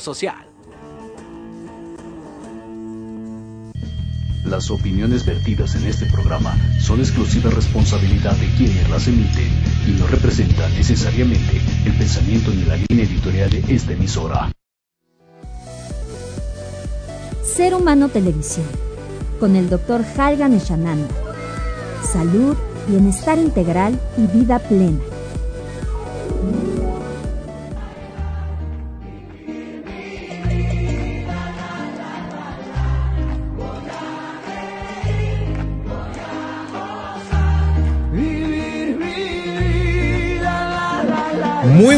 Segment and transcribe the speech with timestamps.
[0.00, 0.50] social.
[4.44, 9.48] Las opiniones vertidas en este programa son exclusiva responsabilidad de quienes las emiten
[9.86, 14.50] y no representan necesariamente el pensamiento ni la línea editorial de esta emisora.
[17.44, 18.66] Ser Humano Televisión,
[19.38, 20.04] con el Dr.
[20.16, 21.14] Halgan Eshananda.
[22.02, 22.56] Salud,
[22.88, 24.98] bienestar integral y vida plena.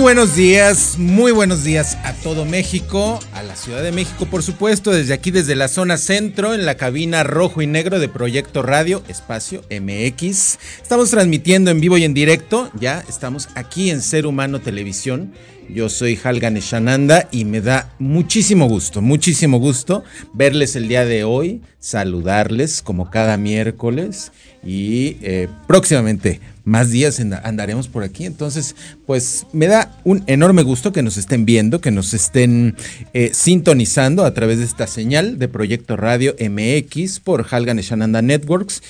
[0.02, 4.90] Buenos días, muy buenos días a todo México, a la Ciudad de México por supuesto,
[4.90, 9.04] desde aquí, desde la zona centro, en la cabina rojo y negro de Proyecto Radio
[9.06, 10.58] Espacio MX.
[10.82, 15.34] Estamos transmitiendo en vivo y en directo, ya estamos aquí en Ser Humano Televisión.
[15.68, 20.02] Yo soy Halgan Eshananda y me da muchísimo gusto, muchísimo gusto
[20.32, 24.32] verles el día de hoy, saludarles como cada miércoles
[24.64, 28.24] y eh, próximamente más días andaremos por aquí.
[28.24, 32.76] Entonces, pues me da un enorme gusto que nos estén viendo, que nos estén
[33.12, 38.82] eh, sintonizando a través de esta señal de Proyecto Radio MX por Halgan Shananda Networks,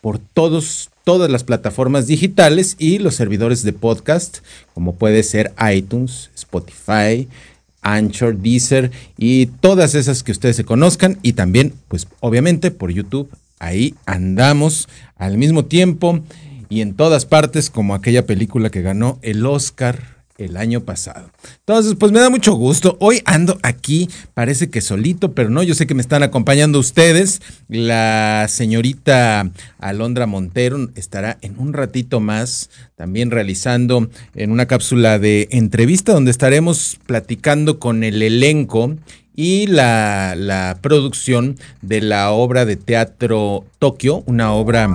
[0.00, 4.38] por todos, todas las plataformas digitales y los servidores de podcast,
[4.74, 7.28] como puede ser iTunes, Spotify,
[7.82, 13.30] Anchor, Deezer y todas esas que ustedes se conozcan y también, pues obviamente por YouTube.
[13.60, 16.20] Ahí andamos al mismo tiempo
[16.68, 21.30] y en todas partes como aquella película que ganó el Oscar el año pasado.
[21.58, 22.96] Entonces, pues me da mucho gusto.
[23.00, 27.42] Hoy ando aquí, parece que solito, pero no, yo sé que me están acompañando ustedes.
[27.68, 35.48] La señorita Alondra Montero estará en un ratito más también realizando en una cápsula de
[35.50, 38.94] entrevista donde estaremos platicando con el elenco
[39.34, 44.88] y la, la producción de la obra de teatro Tokio, una obra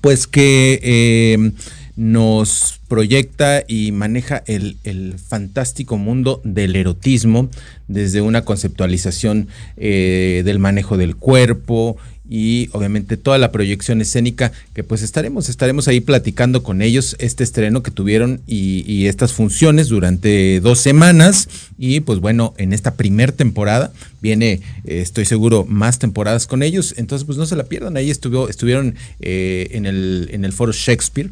[0.00, 1.52] pues que eh,
[1.96, 7.48] nos proyecta y maneja el, fantástico mundo del erotismo
[7.88, 11.98] desde una conceptualización eh, del manejo del cuerpo
[12.30, 17.42] y obviamente toda la proyección escénica que pues estaremos, estaremos ahí platicando con ellos este
[17.42, 21.48] estreno que tuvieron y, estas funciones durante dos semanas
[21.78, 26.94] y pues bueno, en esta primer temporada viene, eh, estoy seguro, más temporadas con ellos,
[26.96, 30.70] entonces pues no se la pierdan, ahí estuvo, estuvieron eh, en, el, en el foro
[30.72, 31.30] Shakespeare,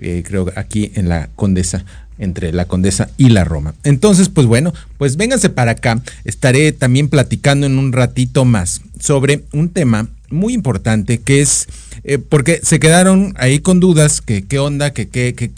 [0.00, 1.84] eh, creo aquí en la Condesa
[2.18, 3.74] entre la Condesa y la Roma.
[3.82, 6.02] Entonces, pues bueno, pues vénganse para acá.
[6.24, 11.66] Estaré también platicando en un ratito más sobre un tema muy importante que es
[12.04, 15.50] eh, porque se quedaron ahí con dudas que qué onda, que, qué que,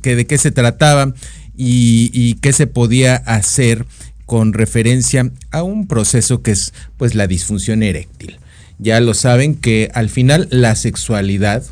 [0.00, 1.14] que, de qué se trataba
[1.56, 3.86] y, y qué se podía hacer
[4.26, 8.38] con referencia a un proceso que es pues la disfunción eréctil.
[8.78, 11.64] Ya lo saben que al final la sexualidad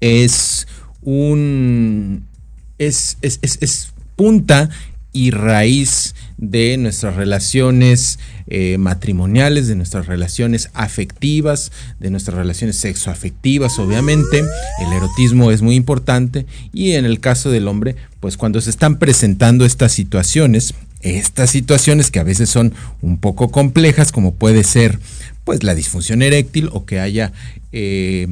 [0.00, 0.66] es
[1.02, 2.26] un
[2.78, 4.70] es, es, es punta
[5.12, 8.18] y raíz de nuestras relaciones
[8.48, 14.42] eh, matrimoniales, de nuestras relaciones afectivas, de nuestras relaciones sexoafectivas, obviamente.
[14.84, 18.98] El erotismo es muy importante y en el caso del hombre, pues cuando se están
[18.98, 24.98] presentando estas situaciones, estas situaciones que a veces son un poco complejas, como puede ser
[25.44, 27.32] pues la disfunción eréctil o que haya
[27.70, 28.26] eh,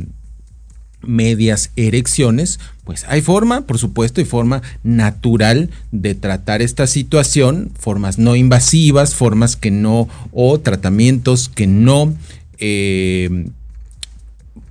[1.03, 8.19] medias erecciones, pues hay forma, por supuesto, y forma natural de tratar esta situación, formas
[8.19, 12.15] no invasivas, formas que no, o tratamientos que no,
[12.59, 13.49] eh,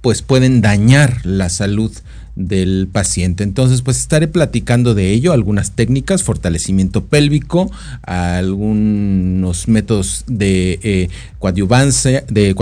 [0.02, 1.92] pues pueden dañar la salud
[2.36, 3.44] del paciente.
[3.44, 7.72] Entonces, pues estaré platicando de ello, algunas técnicas, fortalecimiento pélvico,
[8.04, 11.10] algunos métodos de, eh,
[11.40, 12.56] coadyuvancia, de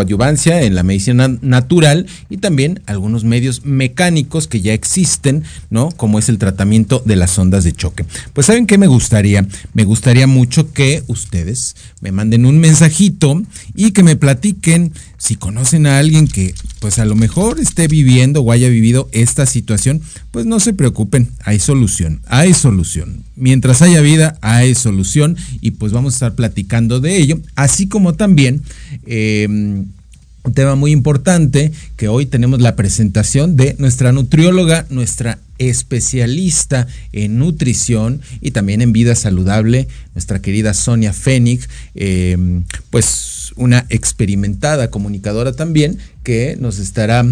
[0.66, 5.90] en la medicina natural y también algunos medios mecánicos que ya existen, ¿no?
[5.92, 8.06] Como es el tratamiento de las ondas de choque.
[8.34, 9.48] Pues saben qué me gustaría?
[9.74, 13.42] Me gustaría mucho que ustedes me manden un mensajito
[13.76, 18.42] y que me platiquen si conocen a alguien que pues a lo mejor esté viviendo
[18.42, 19.67] o haya vivido esta situación,
[20.32, 23.24] pues no se preocupen, hay solución, hay solución.
[23.36, 28.14] Mientras haya vida, hay solución y pues vamos a estar platicando de ello, así como
[28.14, 28.64] también...
[29.06, 29.86] Eh,
[30.48, 37.38] un tema muy importante que hoy tenemos la presentación de nuestra nutrióloga, nuestra especialista en
[37.38, 45.52] nutrición y también en vida saludable, nuestra querida Sonia Fénix, em, pues una experimentada comunicadora
[45.52, 47.26] también que nos estará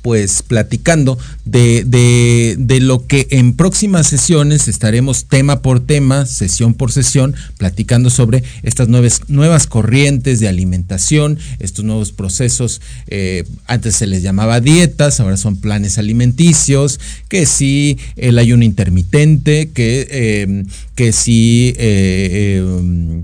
[0.00, 6.74] pues platicando de, de, de, lo que en próximas sesiones estaremos tema por tema, sesión
[6.74, 13.96] por sesión, platicando sobre estas nuevas, nuevas corrientes de alimentación, estos nuevos procesos, eh, antes
[13.96, 16.98] se les llamaba dietas, ahora son planes alimenticios,
[17.28, 21.74] que sí el ayuno intermitente, que, eh, que sí...
[21.76, 23.22] Eh, eh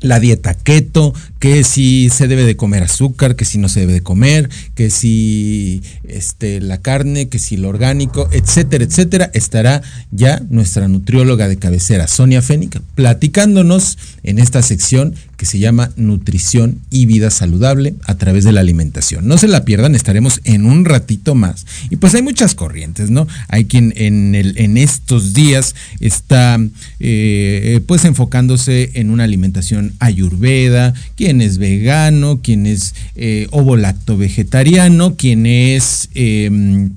[0.00, 3.92] la dieta keto, que si se debe de comer azúcar, que si no se debe
[3.92, 10.42] de comer, que si este, la carne, que si lo orgánico, etcétera, etcétera, estará ya
[10.50, 17.06] nuestra nutrióloga de cabecera, Sonia Fénica, platicándonos en esta sección que se llama Nutrición y
[17.06, 19.26] Vida Saludable a través de la alimentación.
[19.26, 21.64] No se la pierdan, estaremos en un ratito más.
[21.88, 23.26] Y pues hay muchas corrientes, ¿no?
[23.48, 26.58] Hay quien en, el, en estos días está
[26.98, 35.16] eh, pues enfocándose en una alimentación ayurveda, quien es vegano, quien es eh, ovo-lacto vegetariano,
[35.16, 36.10] quien es...
[36.12, 36.90] Em,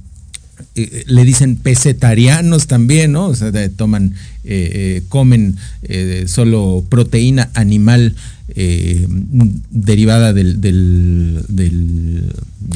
[0.75, 3.27] eh, le dicen pesetarianos también, ¿no?
[3.27, 5.55] O sea, toman, eh, eh, comen
[6.25, 8.15] solo proteína animal
[9.69, 10.41] derivada de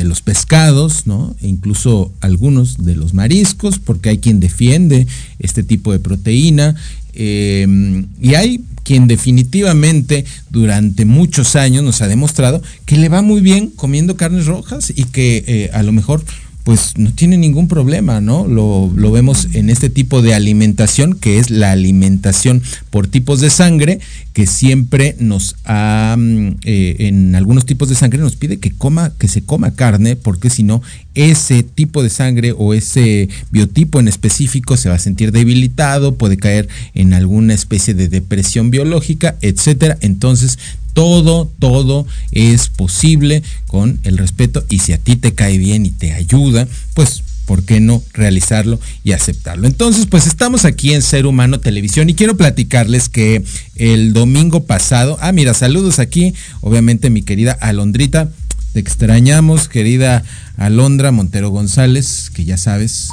[0.04, 1.36] los pescados, ¿no?
[1.42, 5.08] E incluso algunos de los mariscos, porque hay quien defiende
[5.40, 6.76] este tipo de proteína.
[7.16, 13.70] y hay quien definitivamente durante muchos años nos ha demostrado que le va muy bien
[13.70, 16.24] comiendo carnes rojas y que a lo mejor
[16.68, 18.46] pues no tiene ningún problema, ¿no?
[18.46, 24.02] Lo, vemos en este tipo de alimentación, que es la alimentación por tipos de sangre,
[24.34, 29.14] que siempre nos ha, mm, eh, en algunos tipos de sangre nos pide que coma,
[29.18, 30.82] que se coma carne, porque si no,
[31.16, 36.36] ese tipo de sangre o ese biotipo en específico se va a sentir debilitado, puede
[36.36, 39.98] caer en alguna especie de depresión biológica, etcétera.
[40.02, 40.60] Entonces,
[40.98, 45.92] todo, todo es posible con el respeto y si a ti te cae bien y
[45.92, 49.68] te ayuda, pues ¿por qué no realizarlo y aceptarlo?
[49.68, 53.44] Entonces, pues estamos aquí en Ser Humano Televisión y quiero platicarles que
[53.76, 58.32] el domingo pasado, ah, mira, saludos aquí, obviamente mi querida Alondrita,
[58.74, 60.24] te extrañamos, querida
[60.58, 63.10] Alondra Montero González, que ya sabes,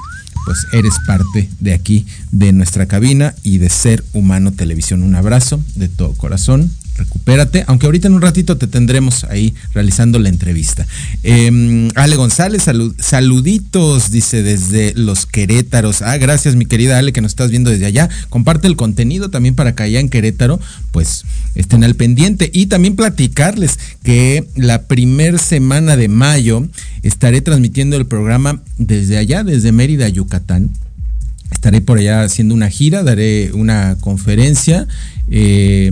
[0.47, 5.03] pues eres parte de aquí, de nuestra cabina y de Ser Humano Televisión.
[5.03, 10.19] Un abrazo de todo corazón recupérate, aunque ahorita en un ratito te tendremos ahí realizando
[10.19, 10.87] la entrevista.
[11.23, 12.65] Em, Ale González,
[12.99, 16.03] saluditos, dice desde los Querétaros.
[16.03, 18.09] Ah, gracias mi querida Ale que nos estás viendo desde allá.
[18.29, 20.61] Comparte el contenido también para que allá en Querétaro,
[20.93, 21.25] pues
[21.55, 22.51] estén al pendiente.
[22.53, 26.69] Y también platicarles que la primer semana de mayo
[27.03, 30.71] estaré transmitiendo el programa desde allá, desde Mérida, Yucatán
[31.65, 34.87] estaré por allá haciendo una gira, daré una conferencia.
[35.29, 35.91] Eh,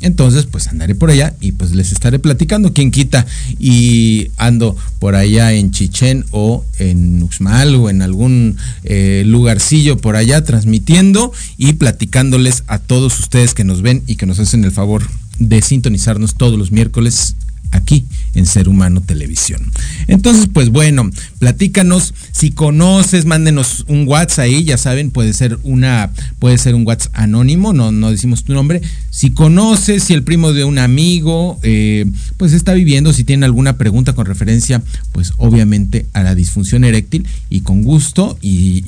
[0.00, 2.72] entonces, pues andaré por allá y pues les estaré platicando.
[2.72, 3.26] Quien quita
[3.58, 10.14] y ando por allá en Chichén o en Uxmal o en algún eh, lugarcillo por
[10.14, 14.70] allá transmitiendo y platicándoles a todos ustedes que nos ven y que nos hacen el
[14.70, 15.02] favor
[15.40, 17.34] de sintonizarnos todos los miércoles
[17.70, 19.70] aquí en Ser Humano Televisión.
[20.06, 26.10] Entonces, pues bueno, platícanos, si conoces, mándenos un WhatsApp ahí, ya saben, puede ser una,
[26.38, 28.80] puede ser un WhatsApp anónimo, no, no decimos tu nombre.
[29.10, 33.76] Si conoces, si el primo de un amigo, eh, pues está viviendo, si tiene alguna
[33.76, 38.82] pregunta con referencia, pues obviamente a la disfunción eréctil y con gusto y,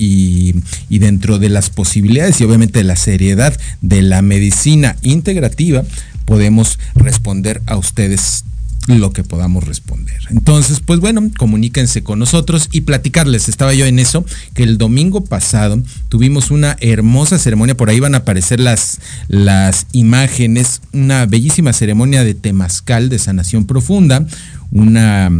[0.88, 5.82] y, dentro de las posibilidades y obviamente de la seriedad de la medicina integrativa,
[6.24, 8.44] podemos responder a ustedes
[8.88, 10.18] lo que podamos responder.
[10.30, 13.48] Entonces, pues bueno, comuníquense con nosotros y platicarles.
[13.48, 14.24] Estaba yo en eso,
[14.54, 18.98] que el domingo pasado tuvimos una hermosa ceremonia, por ahí van a aparecer las,
[19.28, 24.26] las imágenes, una bellísima ceremonia de temazcal de sanación profunda,
[24.70, 25.30] una,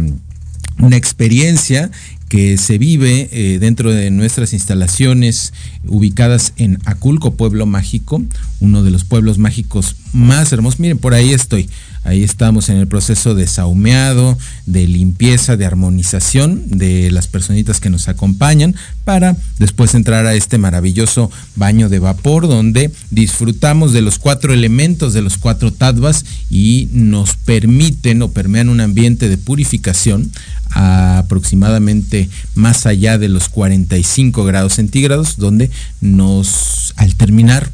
[0.79, 1.91] una experiencia
[2.33, 5.53] que se vive eh, dentro de nuestras instalaciones
[5.85, 8.23] ubicadas en Aculco, pueblo mágico,
[8.59, 10.79] uno de los pueblos mágicos más hermosos.
[10.79, 11.69] Miren, por ahí estoy.
[12.03, 17.89] Ahí estamos en el proceso de saumeado, de limpieza, de armonización de las personitas que
[17.89, 24.19] nos acompañan para después entrar a este maravilloso baño de vapor donde disfrutamos de los
[24.19, 30.31] cuatro elementos de los cuatro tadvas y nos permiten o permean un ambiente de purificación
[30.71, 35.69] aproximadamente más allá de los 45 grados centígrados donde
[36.01, 37.71] nos al terminar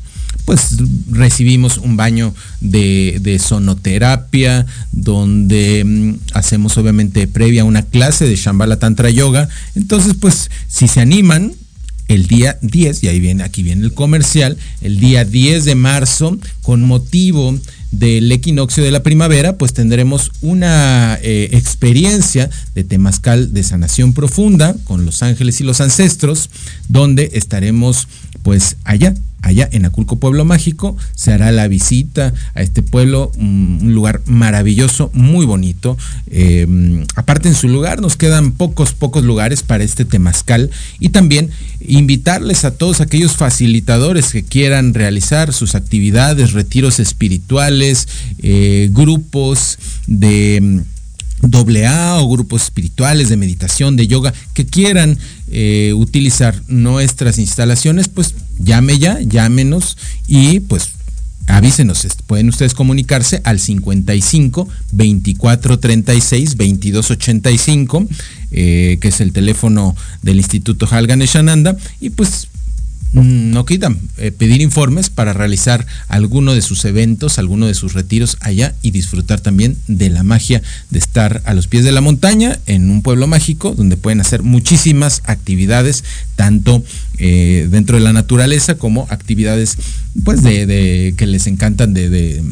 [0.49, 0.77] pues
[1.11, 9.11] recibimos un baño de, sonoterapia, donde mm, hacemos obviamente previa una clase de Shambhala Tantra
[9.11, 9.47] Yoga.
[9.75, 11.53] Entonces, pues, si se animan,
[12.07, 16.39] el día 10, y ahí viene, aquí viene el comercial, el día 10 de marzo,
[16.63, 17.55] con motivo
[17.91, 24.75] del equinoccio de la primavera, pues tendremos una eh, experiencia de temazcal de sanación profunda
[24.83, 26.49] con los ángeles y los ancestros,
[26.87, 28.07] donde estaremos
[28.43, 30.97] pues allá allá en Aculco Pueblo Mágico.
[31.15, 35.97] Se hará la visita a este pueblo, un lugar maravilloso, muy bonito.
[36.29, 40.69] Em, aparte en su lugar nos quedan pocos, pocos lugares para este temazcal
[40.99, 48.89] y también invitarles a todos aquellos facilitadores que quieran realizar sus actividades, retiros espirituales, eh,
[48.91, 50.81] grupos de
[51.41, 55.17] doble A o grupos espirituales de meditación, de yoga, que quieran
[55.49, 60.89] eh, utilizar nuestras instalaciones, pues llame ya, llámenos y pues
[61.47, 68.07] avísenos, pueden ustedes comunicarse al 55 24 36 22 85,
[68.51, 72.58] que es el teléfono del Instituto Halganeshananda, y pues Mm,
[73.13, 78.37] no quitan eh, pedir informes para realizar alguno de sus eventos, alguno de sus retiros
[78.39, 80.61] allá y disfrutar también de la magia
[80.91, 84.43] de estar a los pies de la montaña en un pueblo mágico donde pueden hacer
[84.43, 86.03] muchísimas actividades,
[86.35, 86.83] tanto
[87.17, 89.77] eh, dentro de la naturaleza como actividades
[90.23, 92.43] pues de, que les encantan de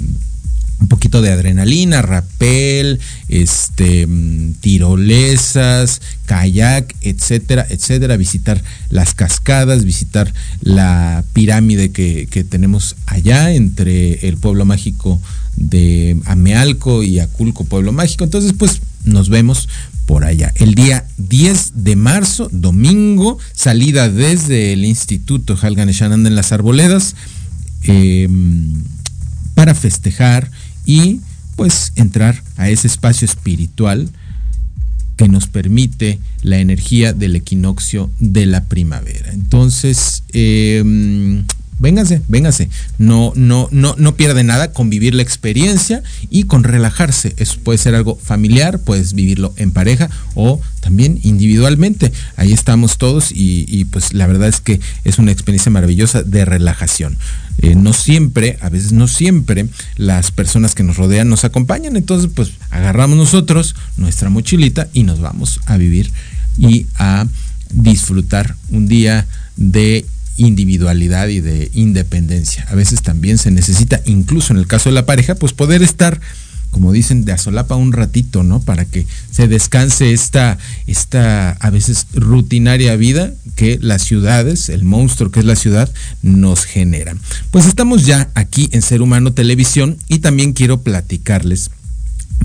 [0.79, 10.33] un poquito de adrenalina, rapel, este, mm, tirolesas, kayak, etcétera, etcétera, visitar las cascadas, visitar
[10.61, 15.19] la pirámide que, que tenemos allá entre el pueblo mágico
[15.55, 18.23] de Amealco y Aculco, pueblo mágico.
[18.23, 19.67] Entonces, pues nos vemos
[20.07, 20.53] por allá.
[20.55, 27.15] El día 10 de marzo, domingo, salida desde el Instituto Halganeshananda en las Arboledas
[27.83, 28.83] em,
[29.53, 30.49] para festejar
[30.87, 31.21] y
[31.55, 34.09] pues entrar a ese espacio espiritual
[35.17, 39.33] que nos permite la energía del equinoccio de la primavera.
[39.33, 41.43] Entonces, eh,
[41.79, 42.69] véngase, véngase.
[42.97, 47.33] No, no, no, no pierde nada con vivir la experiencia y con relajarse.
[47.37, 52.11] Eso puede ser algo familiar, puedes vivirlo en pareja o también individualmente.
[52.35, 57.17] Ahí estamos todos y, pues la verdad es que es una experiencia maravillosa de relajación.
[57.59, 61.95] Eh, no siempre, a veces no siempre, las personas que nos rodean nos acompañan.
[61.97, 66.11] Entonces, pues agarramos nosotros nuestra mochilita y nos vamos a vivir
[66.57, 67.25] y a
[67.71, 70.05] disfrutar un día de
[70.37, 72.65] individualidad y de independencia.
[72.69, 76.21] A veces también se necesita, incluso en el caso de la pareja, pues poder estar,
[76.71, 78.59] como dicen, de asolapa un ratito, ¿no?
[78.61, 85.31] Para que se descanse esta, esta a veces rutinaria vida que las ciudades, el monstruo
[85.31, 85.91] que es la ciudad,
[86.21, 87.19] nos generan.
[87.51, 91.71] Pues estamos ya aquí en Ser Humano Televisión y también quiero platicarles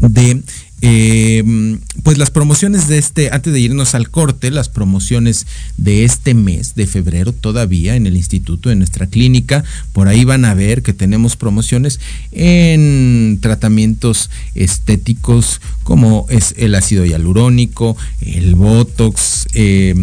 [0.01, 0.43] de
[0.83, 5.47] eh, pues las promociones de este, antes de irnos al corte, las promociones
[5.77, 9.63] de este mes de febrero todavía en el instituto, en nuestra clínica,
[9.93, 12.01] por ahí van a ver que tenemos promociones
[12.33, 19.95] en tratamientos estéticos como es el ácido hialurónico, el botox, eh,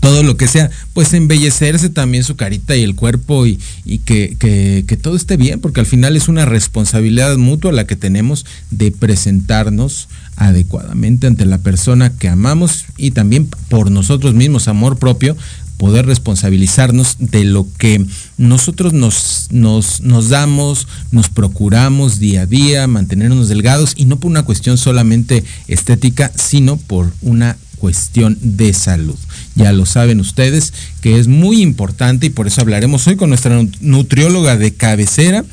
[0.00, 3.58] todo lo que sea, pues embellecerse también su carita y el cuerpo y,
[4.04, 8.46] que, que, todo esté bien, porque al final es una responsabilidad mutua la que tenemos
[8.70, 15.36] de presentarnos adecuadamente ante la persona que amamos y también por nosotros mismos, amor propio,
[15.76, 18.04] poder responsabilizarnos de lo que
[18.38, 24.30] nosotros nos, nos, nos, damos, nos procuramos día a día, mantenernos delgados y no por
[24.30, 29.16] una cuestión solamente estética, sino por una cuestión de salud.
[29.54, 33.64] Ya lo saben ustedes que es muy importante y por eso hablaremos hoy con nuestra
[33.80, 35.44] nutrióloga de cabecera,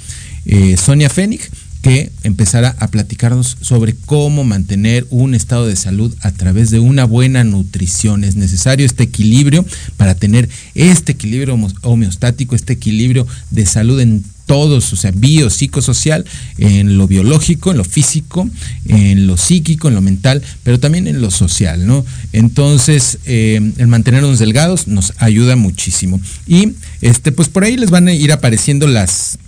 [0.45, 1.49] eh, Sonia Fénix,
[1.81, 7.05] que empezará a platicarnos sobre cómo mantener un estado de salud a través de una
[7.05, 8.23] buena nutrición.
[8.23, 9.65] Es necesario este equilibrio
[9.97, 16.25] para tener este equilibrio homeostático, este equilibrio de salud en todos, o sea, bio, psicosocial,
[16.57, 18.49] en lo biológico, en lo físico,
[18.85, 22.05] en lo psíquico, en lo mental, pero también en lo social, ¿no?
[22.33, 26.19] Entonces, eh, el mantenernos delgados nos ayuda muchísimo.
[26.47, 29.39] Y este, pues por ahí les van a ir apareciendo las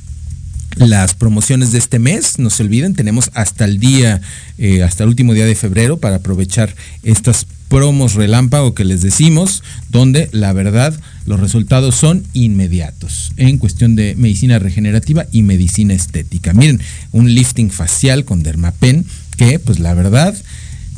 [0.75, 2.39] las promociones de este mes.
[2.39, 4.21] No se olviden, tenemos hasta el día,
[4.57, 9.63] eh, hasta el último día de febrero para aprovechar estas promos relámpago que les decimos,
[9.89, 10.93] donde la verdad
[11.25, 16.53] los resultados son inmediatos en cuestión de medicina regenerativa y medicina estética.
[16.53, 16.79] Miren,
[17.11, 19.05] un lifting facial con dermapen
[19.37, 20.35] que pues la verdad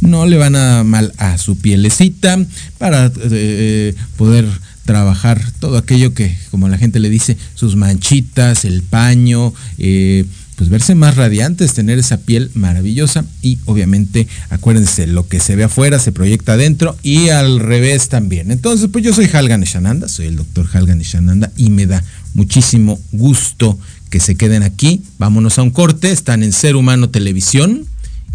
[0.01, 2.46] no le van a mal a su pielecita
[2.77, 4.46] para eh, poder
[4.86, 10.25] trabajar todo aquello que, como la gente le dice, sus manchitas, el paño, eh,
[10.56, 15.65] pues verse más radiantes, tener esa piel maravillosa y obviamente acuérdense, lo que se ve
[15.65, 18.51] afuera se proyecta adentro y al revés también.
[18.51, 23.00] Entonces, pues yo soy Halgan Ishananda, soy el doctor Halgan Ishananda y me da muchísimo
[23.12, 23.77] gusto
[24.10, 25.01] que se queden aquí.
[25.18, 26.12] Vámonos a un corte.
[26.12, 27.86] Están en Ser Humano Televisión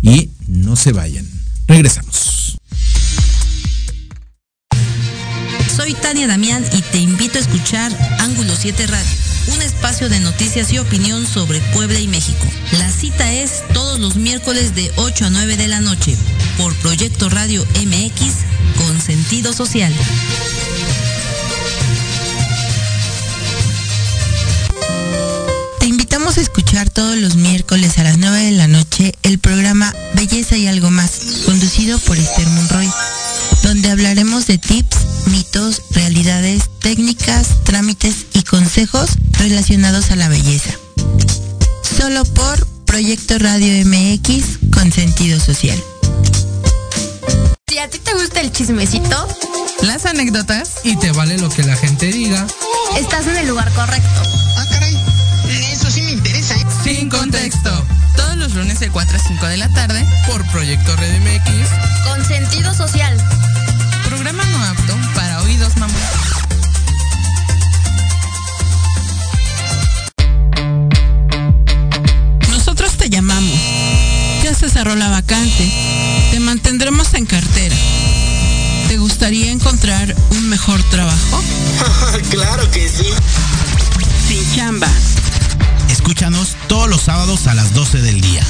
[0.03, 1.27] y no se vayan.
[1.67, 2.40] Regresamos.
[5.91, 9.11] Soy Tania Damián y te invito a escuchar Ángulo 7 Radio,
[9.57, 12.47] un espacio de noticias y opinión sobre Puebla y México.
[12.79, 16.17] La cita es todos los miércoles de 8 a 9 de la noche
[16.59, 18.35] por Proyecto Radio MX
[18.77, 19.93] con sentido social.
[25.81, 29.93] Te invitamos a escuchar todos los miércoles a las 9 de la noche el programa
[30.15, 32.89] Belleza y algo más, conducido por Esther Monroy,
[33.71, 40.73] donde hablaremos de tips, mitos, realidades, técnicas, trámites y consejos relacionados a la belleza.
[41.97, 45.81] Solo por Proyecto Radio MX con sentido social.
[47.69, 49.29] Si a ti te gusta el chismecito,
[49.83, 52.45] las anécdotas y te vale lo que la gente diga,
[52.99, 54.23] estás en el lugar correcto.
[54.57, 54.99] Ah, caray.
[55.71, 56.57] Eso sí me interesa.
[56.57, 56.67] ¿eh?
[56.83, 57.71] Sin contexto.
[58.17, 62.25] Todos los lunes de 4 a 5 de la tarde por Proyecto Red MX con
[62.25, 63.17] sentido social.
[64.11, 65.95] Programa no apto para oídos mamá.
[72.49, 73.57] Nosotros te llamamos.
[74.43, 75.73] Ya se cerró la vacante.
[76.33, 77.77] Te mantendremos en cartera.
[78.89, 81.41] ¿Te gustaría encontrar un mejor trabajo?
[82.31, 83.07] claro que sí.
[84.27, 84.89] Sin chamba.
[85.89, 88.45] Escúchanos todos los sábados a las 12 del día,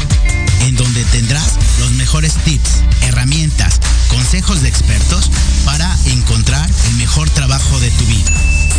[0.61, 5.31] en donde tendrás los mejores tips, herramientas, consejos de expertos
[5.65, 8.31] para encontrar el mejor trabajo de tu vida.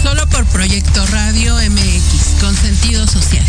[0.04, 3.46] Solo por Proyecto Radio MX, con sentido social.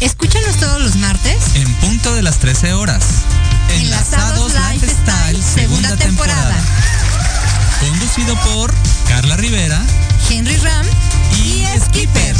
[0.00, 3.04] Escúchanos todos los martes en punto de las 13 horas.
[3.68, 6.56] Enlazados Lifestyle, segunda temporada.
[7.80, 8.74] Conducido por
[9.08, 9.82] Carla Rivera,
[10.30, 10.86] Henry Ram
[11.44, 12.36] y Skipper.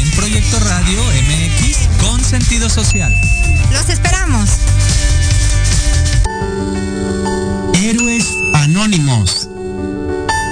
[0.00, 3.14] En Proyecto Radio MX con sentido social.
[3.72, 4.48] Los esperamos.
[7.74, 9.48] Héroes Anónimos.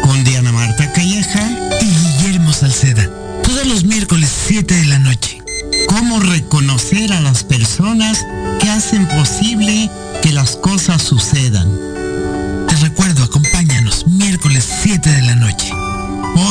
[0.03, 3.09] Con Diana Marta Calleja y Guillermo Salceda.
[3.43, 5.43] Todos los miércoles 7 de la noche.
[5.89, 8.25] Cómo reconocer a las personas
[8.61, 9.91] que hacen posible
[10.23, 11.96] que las cosas sucedan.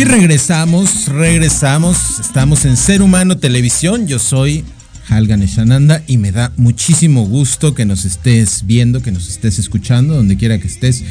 [0.00, 2.20] Y regresamos, regresamos.
[2.20, 4.06] Estamos en Ser Humano Televisión.
[4.06, 4.64] Yo soy
[5.10, 10.14] Halgan Eshananda y me da muchísimo gusto que nos estés viendo, que nos estés escuchando,
[10.14, 11.04] donde quiera que estés,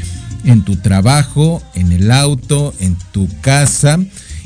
[0.43, 3.99] en tu trabajo, en el auto, en tu casa.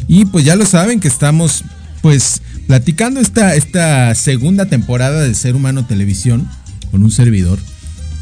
[0.09, 1.63] Y pues ya lo saben que estamos
[2.01, 6.49] pues platicando esta, esta segunda temporada de Ser Humano Televisión
[6.91, 7.59] con un servidor.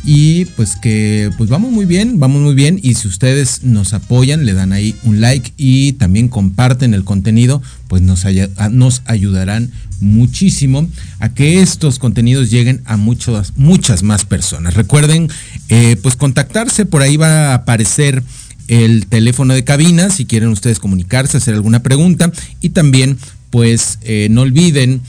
[0.04, 2.80] Y pues que pues vamos muy bien, vamos muy bien.
[2.82, 7.62] Y si ustedes nos apoyan, le dan ahí un like y también comparten el contenido,
[7.88, 8.26] pues nos,
[8.72, 10.88] nos ayudarán muchísimo
[11.20, 14.74] a que estos contenidos lleguen a muchas, muchas más personas.
[14.74, 15.30] Recuerden,
[15.70, 18.24] eh, pues contactarse, por ahí va a aparecer
[18.68, 23.18] el teléfono de cabina si quieren ustedes comunicarse, hacer alguna pregunta y también
[23.50, 25.02] pues eh, no olviden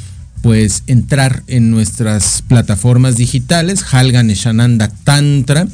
[0.42, 5.66] pues entrar en nuestras plataformas digitales, Halgan Eshananda Tantra,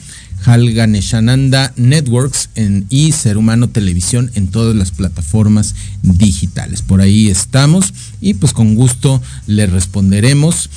[0.44, 2.50] Halganeshananda Networks
[2.88, 6.82] y Ser Humano Televisión en todas las plataformas digitales.
[6.82, 10.70] Por ahí estamos y pues con gusto le responderemos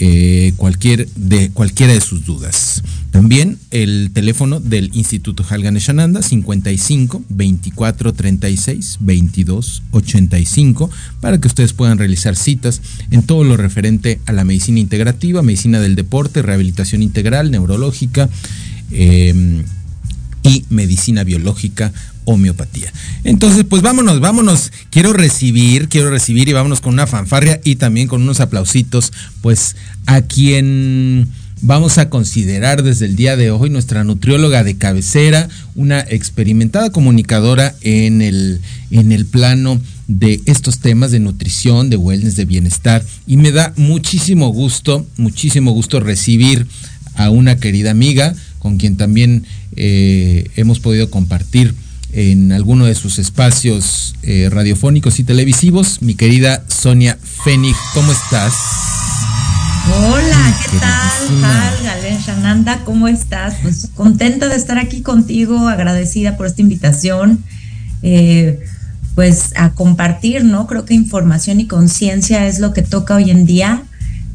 [0.00, 2.84] eh, cualquier de, cualquiera de sus dudas.
[3.10, 11.98] También el teléfono del Instituto Halganeshananda 55 24 36 22 85 para que ustedes puedan
[11.98, 17.50] realizar citas en todo lo referente a la medicina integrativa, medicina del deporte, rehabilitación integral,
[17.50, 18.28] neurológica
[18.92, 19.64] eh,
[20.44, 21.92] y medicina biológica
[22.28, 22.92] homeopatía.
[23.24, 24.70] Entonces, pues vámonos, vámonos.
[24.90, 29.76] Quiero recibir, quiero recibir y vámonos con una fanfarria y también con unos aplausitos, pues
[30.06, 31.28] a quien
[31.60, 37.74] vamos a considerar desde el día de hoy nuestra nutrióloga de cabecera, una experimentada comunicadora
[37.80, 38.60] en el,
[38.90, 43.04] en el plano de estos temas de nutrición, de wellness, de bienestar.
[43.26, 46.66] Y me da muchísimo gusto, muchísimo gusto recibir
[47.14, 49.44] a una querida amiga con quien también
[49.76, 51.74] eh, hemos podido compartir
[52.18, 56.02] en alguno de sus espacios eh, radiofónicos y televisivos.
[56.02, 58.54] Mi querida Sonia Fénix, ¿cómo estás?
[59.96, 61.84] Hola, ¿qué tal?
[61.84, 63.54] Galen Shananda, ¿cómo estás?
[63.62, 67.44] Pues contenta de estar aquí contigo, agradecida por esta invitación,
[68.02, 68.58] eh,
[69.14, 70.66] pues a compartir, ¿no?
[70.66, 73.84] Creo que información y conciencia es lo que toca hoy en día.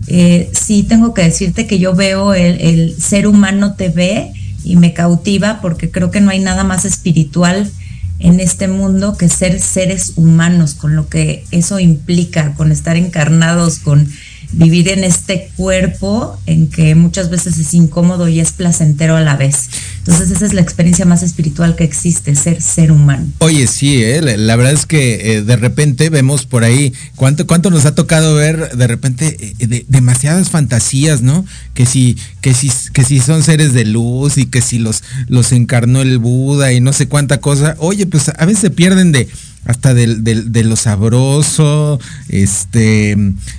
[0.08, 4.32] Eh, sí, tengo que decirte que yo veo el, el ser humano TV
[4.64, 7.72] y me cautiva porque creo que no hay nada más espiritual
[8.20, 13.80] en este mundo que ser seres humanos, con lo que eso implica, con estar encarnados,
[13.80, 14.08] con
[14.54, 19.36] vivir en este cuerpo en que muchas veces es incómodo y es placentero a la
[19.36, 19.70] vez.
[20.00, 23.26] Entonces esa es la experiencia más espiritual que existe, ser ser humano.
[23.40, 24.22] Oye, sí, ¿eh?
[24.22, 28.36] la verdad es que eh, de repente vemos por ahí, ¿cuánto, cuánto nos ha tocado
[28.36, 31.46] ver de repente eh, demasiadas fantasías, ¿no?
[31.74, 35.52] Que si, que, si, que si son seres de luz y que si los, los
[35.52, 37.76] encarnó el Buda y no sé cuánta cosa.
[37.80, 39.28] Oye, pues a veces se pierden de
[39.66, 42.00] hasta de, lo sabroso,
[42.30, 43.16] este,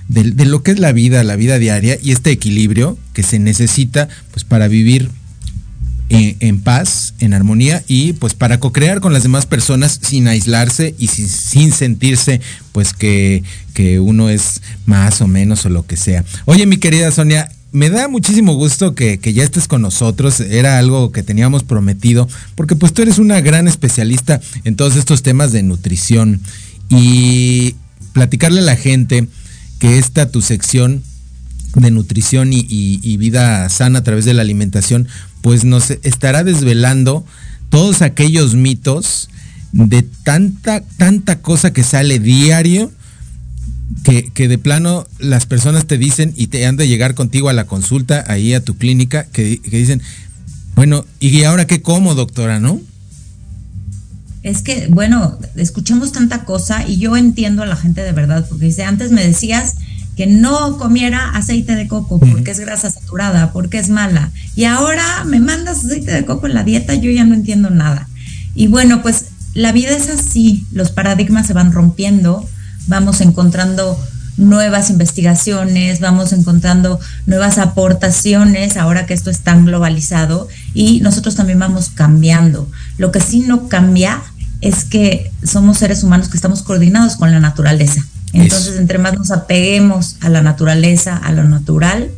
[0.08, 4.08] de, lo que es la vida, la vida diaria y este equilibrio que se necesita
[4.30, 5.10] pues para vivir
[6.10, 11.08] en, paz, en armonía y pues para co-crear con las demás personas sin aislarse y
[11.08, 12.40] sin, sin sentirse
[12.72, 16.24] pues que, que uno es más o menos o lo que sea.
[16.44, 20.38] Oye mi querida Sonia, me da muchísimo gusto que, ya estés con nosotros.
[20.38, 25.22] Era algo que teníamos prometido, porque pues tú eres una gran especialista en todos estos
[25.22, 26.40] temas de nutrición.
[26.88, 27.74] Y
[28.12, 29.26] platicarle a la gente
[29.80, 31.02] que esta tu sección
[31.74, 35.08] de nutrición y, vida sana a través de la alimentación,
[35.42, 37.26] pues nos estará desvelando
[37.70, 39.28] todos aquellos mitos
[39.72, 42.92] de tanta, tanta cosa que sale diario
[44.02, 47.66] que, de plano las personas te dicen y te han de llegar contigo a la
[47.66, 50.02] consulta, ahí a tu clínica, que, dicen,
[50.74, 52.80] bueno, ¿y ahora qué como, doctora, no?
[54.42, 58.66] Es que, bueno, escuchamos tanta cosa y yo entiendo a la gente de verdad, porque
[58.66, 59.76] dice, antes me decías
[60.16, 64.30] que no comiera aceite de coco porque es grasa saturada, porque es mala.
[64.54, 68.08] Y ahora me mandas aceite de coco en la dieta, yo ya no entiendo nada.
[68.54, 72.46] Y bueno, pues la vida es así, los paradigmas se van rompiendo,
[72.86, 73.98] vamos encontrando
[74.36, 81.58] nuevas investigaciones, vamos encontrando nuevas aportaciones ahora que esto es tan globalizado y nosotros también
[81.58, 82.68] vamos cambiando.
[82.98, 84.22] Lo que sí no cambia
[84.60, 88.04] es que somos seres humanos que estamos coordinados con la naturaleza.
[88.32, 92.10] Entonces, entre más nos apeguemos a la naturaleza, a lo natural,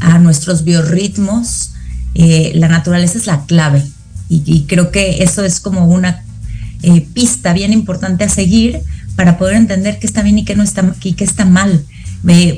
[0.00, 1.72] a nuestros biorritmos,
[2.14, 3.82] eh, la naturaleza es la clave.
[4.28, 6.22] Y, creo que eso es como una
[6.82, 8.80] eh, pista bien importante a seguir
[9.16, 11.84] para poder entender qué está bien y qué no está, y qué está mal.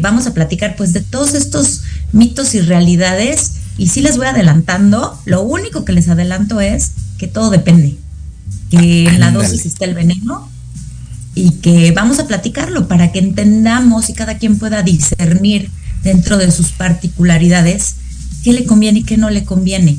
[0.01, 5.19] vamos a platicar pues de todos estos mitos y realidades y si les voy adelantando,
[5.25, 7.97] lo único que les adelanto es que todo depende,
[8.71, 10.49] que en la dosis está el veneno
[11.35, 15.71] y que vamos a platicarlo para que entendamos y cada quien pueda discernir
[16.05, 17.97] dentro de sus particularidades
[18.45, 19.99] qué le conviene y qué no le conviene.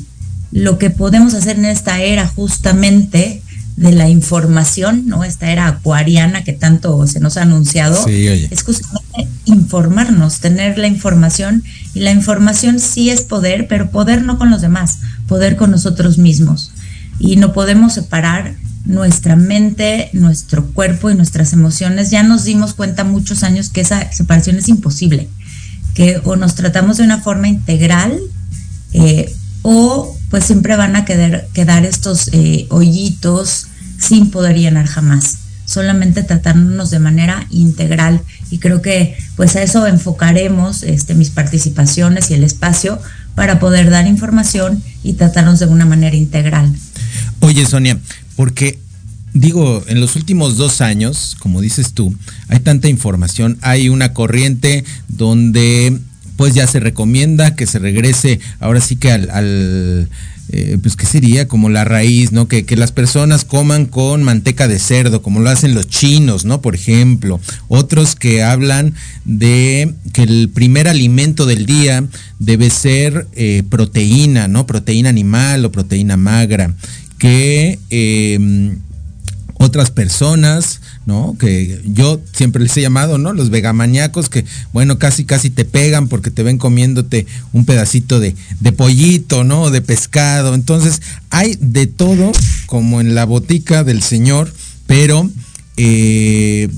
[0.52, 3.42] Lo que podemos hacer en esta era justamente
[3.76, 5.22] de la información, ¿no?
[5.22, 11.62] Esta era acuariana que tanto se nos ha anunciado, es justamente informarnos, tener la información
[11.94, 16.16] y la información sí es poder, pero poder no con los demás, poder con nosotros
[16.16, 16.72] mismos.
[17.18, 22.10] Y no podemos separar nuestra mente, nuestro cuerpo y nuestras emociones.
[22.10, 25.28] Ya nos dimos cuenta muchos años que esa separación es imposible,
[25.94, 28.18] que o nos tratamos de una forma integral
[28.92, 29.34] eh,
[29.68, 33.66] o pues siempre van a quedar, quedar estos eh, hoyitos
[33.98, 38.22] sin poder llenar jamás, solamente tratándonos de manera integral.
[38.52, 43.00] Y creo que pues a eso enfocaremos este, mis participaciones y el espacio
[43.34, 46.72] para poder dar información y tratarnos de una manera integral.
[47.40, 47.98] Oye, Sonia,
[48.36, 48.78] porque
[49.34, 52.14] digo, en los últimos dos años, como dices tú,
[52.46, 55.98] hay tanta información, hay una corriente donde
[56.36, 60.08] pues ya se recomienda que se regrese ahora sí que al,
[60.48, 62.46] eh, pues qué sería como la raíz, ¿no?
[62.46, 66.60] Que, que, las personas coman con manteca de cerdo, como lo hacen los chinos, ¿no?
[66.60, 67.40] Por ejemplo.
[67.66, 68.94] Otros que hablan
[69.24, 72.04] de que el primer alimento del día
[72.38, 74.66] debe ser eh, proteína, ¿no?
[74.66, 76.74] Proteína animal o proteína magra.
[77.18, 78.76] Que eh,
[79.54, 81.36] otras personas, ¿no?
[81.38, 83.32] Que yo siempre les he llamado, ¿no?
[83.32, 88.34] Los vegamaniacos que, bueno, casi casi te pegan porque te ven comiéndote un pedacito de,
[88.60, 89.70] de pollito, ¿no?
[89.70, 90.54] De pescado.
[90.54, 92.32] Entonces, hay de todo
[92.66, 94.52] como en la botica del Señor,
[94.88, 95.30] pero
[95.76, 96.68] eh,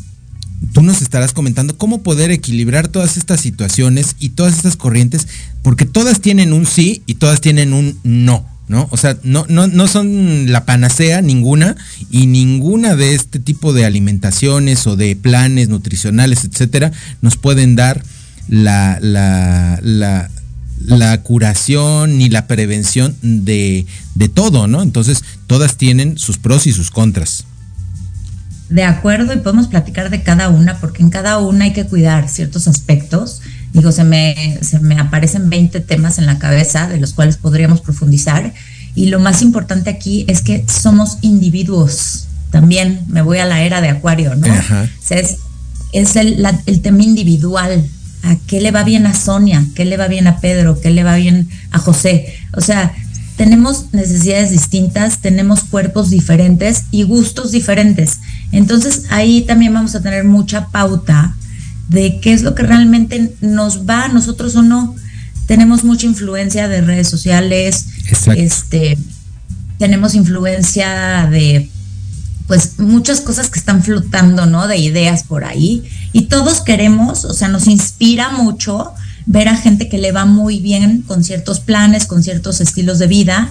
[0.75, 5.27] tú nos estarás comentando cómo poder equilibrar todas estas situaciones y todas estas corrientes,
[5.63, 8.47] porque todas tienen un sí y todas tienen un no.
[8.69, 8.89] ¿No?
[8.91, 11.77] O sea, no, no, no son la panacea ninguna
[12.11, 18.03] y ninguna de este tipo de alimentaciones o de planes nutricionales, etcétera, nos pueden dar
[18.49, 20.31] la, la, la,
[20.85, 24.83] la curación ni la prevención de, de todo, ¿no?
[24.83, 27.45] Entonces, todas tienen sus pros y sus contras.
[28.69, 32.29] De acuerdo, y podemos platicar de cada una, porque en cada una hay que cuidar
[32.29, 33.41] ciertos aspectos
[33.73, 37.81] Digo, se me, se me aparecen 20 temas en la cabeza de los cuales podríamos
[37.81, 38.53] profundizar.
[38.95, 42.27] Y lo más importante aquí es que somos individuos.
[42.51, 44.47] También me voy a la era de Acuario, ¿no?
[45.11, 45.37] es,
[45.93, 47.87] es el, el tema individual.
[48.25, 49.65] ¿A qué le va bien a Sonia?
[49.75, 50.81] ¿Qué le va bien a Pedro?
[50.81, 52.35] ¿Qué le va bien a José?
[52.53, 52.93] O sea,
[53.39, 58.19] tenemos necesidades distintas, tenemos cuerpos diferentes y gustos diferentes.
[58.51, 61.37] Entonces ahí también vamos a tener mucha pauta
[61.89, 64.95] de qué es lo que realmente nos va a nosotros o no.
[65.47, 67.87] Tenemos mucha influencia de redes sociales,
[68.37, 68.99] este,
[69.79, 71.71] tenemos influencia de
[72.47, 74.69] pues muchas cosas que están flotando, ¿no?
[74.69, 75.85] De ideas por ahí.
[76.13, 78.93] Y todos queremos, o sea, nos inspira mucho
[79.27, 83.07] ver a gente que le va muy bien con ciertos planes, con ciertos estilos de
[83.07, 83.51] vida,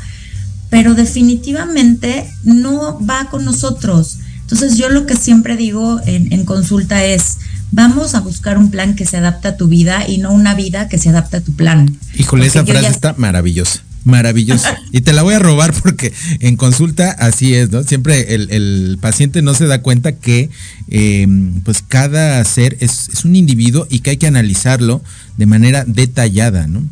[0.72, 4.18] pero definitivamente no va con nosotros.
[4.42, 7.38] Entonces yo lo que siempre digo en, en consulta es,
[7.72, 10.88] vamos a buscar un plan que se adapte a tu vida y no una vida
[10.88, 11.98] que se adapte a tu plan.
[12.16, 13.82] Híjole, esa frase está maravillosa.
[14.04, 14.78] Maravillosa.
[14.92, 17.84] y te la voy a robar porque en consulta así es, ¿no?
[17.84, 20.50] Siempre el, paciente no se da cuenta que
[20.90, 25.02] em, pues cada ser es, es un individuo y que hay que analizarlo
[25.36, 26.84] de manera detallada, ¿no?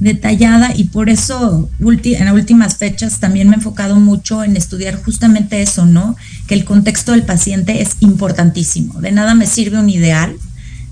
[0.00, 5.02] Detallada y por eso en las últimas fechas también me he enfocado mucho en estudiar
[5.02, 6.16] justamente eso, ¿no?
[6.46, 9.00] Que el contexto del paciente es importantísimo.
[9.00, 10.34] De nada me sirve un ideal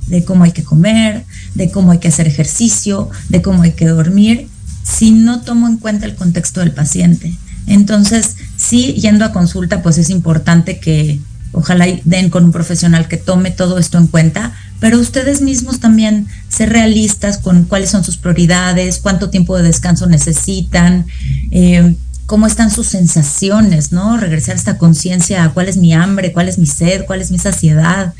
[0.08, 3.86] de cómo hay que comer, de cómo hay que hacer ejercicio, de cómo hay que
[3.86, 4.48] dormir,
[4.82, 7.34] si no tomo en cuenta el contexto del paciente.
[7.66, 11.18] Entonces, sí, yendo a consulta, pues es importante que
[11.56, 16.26] ojalá den con un profesional que tome todo esto en cuenta, pero ustedes mismos también
[16.48, 21.06] ser realistas con cuáles son sus prioridades, cuánto tiempo de descanso necesitan,
[21.50, 24.18] eh, cómo están sus sensaciones, ¿no?
[24.18, 28.12] Regresar esta conciencia cuál es mi hambre, cuál es mi sed, cuál es mi saciedad.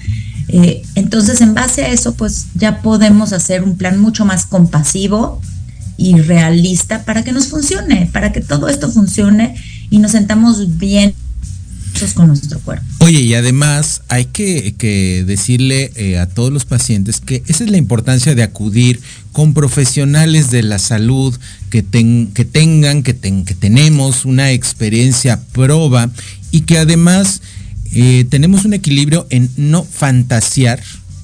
[0.49, 5.42] Eh, entonces, en base a eso, pues ya podemos hacer un plan mucho más compasivo
[5.99, 9.57] y realista para que nos funcione, para que todo esto funcione
[9.90, 11.14] y nos sentamos bien
[12.15, 12.85] con nuestro cuerpo.
[13.01, 17.77] Oye, y además hay que, decirle eh, a todos los pacientes que esa es la
[17.77, 19.01] importancia de acudir
[19.33, 21.35] con profesionales de la salud
[21.71, 21.85] que,
[22.35, 26.11] que tengan, que, que tenemos una experiencia proba
[26.51, 27.41] y que además
[27.93, 30.83] eh, tenemos un equilibrio en no fantasear,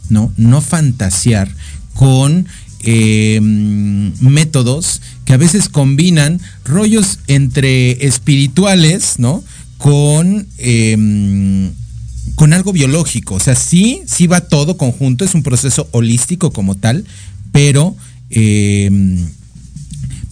[0.09, 0.33] ¿no?
[0.37, 1.51] No fantasear
[1.95, 2.47] con
[2.81, 9.45] em, métodos que a veces combinan rollos entre espirituales, ¿no?
[9.83, 11.73] Con, em,
[12.37, 13.35] con algo biológico.
[13.35, 17.05] O sea, sí, sí va todo conjunto, es un proceso holístico como tal,
[17.51, 17.97] pero,
[18.31, 19.27] em,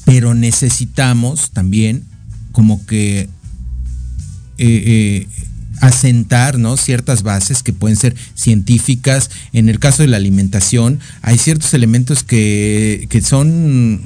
[0.04, 2.04] pero necesitamos también
[2.52, 3.28] como que eh,
[4.58, 5.26] eh,
[5.80, 6.76] asentar ¿no?
[6.76, 9.30] ciertas bases que pueden ser científicas.
[9.52, 14.00] En el caso de la alimentación, hay ciertos elementos que, que son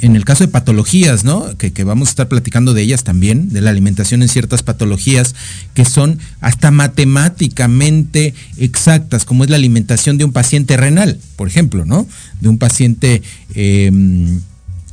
[0.00, 1.56] en el caso de patologías, ¿no?
[1.56, 5.34] Que, vamos a estar platicando de ellas también, de la alimentación en ciertas patologías
[5.74, 11.84] que son hasta matemáticamente exactas, como es la alimentación de un paciente renal, por ejemplo,
[11.84, 12.06] ¿no?
[12.40, 13.22] De un paciente
[13.54, 14.40] em,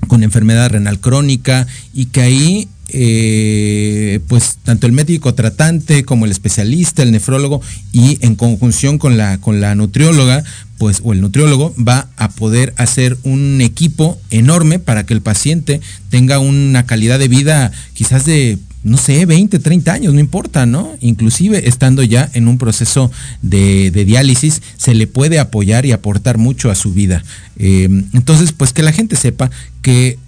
[0.07, 6.31] con enfermedad renal crónica y que ahí eh, pues tanto el médico tratante como el
[6.31, 10.43] especialista, el nefrólogo y en conjunción con la, con la nutrióloga,
[10.77, 15.81] pues, o el nutriólogo va a poder hacer un equipo enorme para que el paciente
[16.09, 20.91] tenga una calidad de vida quizás de no sé, 20, 30 años, no importa, ¿no?
[20.99, 26.69] Inclusive estando ya en un proceso de, diálisis, se le puede apoyar y aportar mucho
[26.69, 27.23] a su vida.
[27.57, 29.49] Eh, entonces, pues que la gente sepa
[29.81, 30.19] que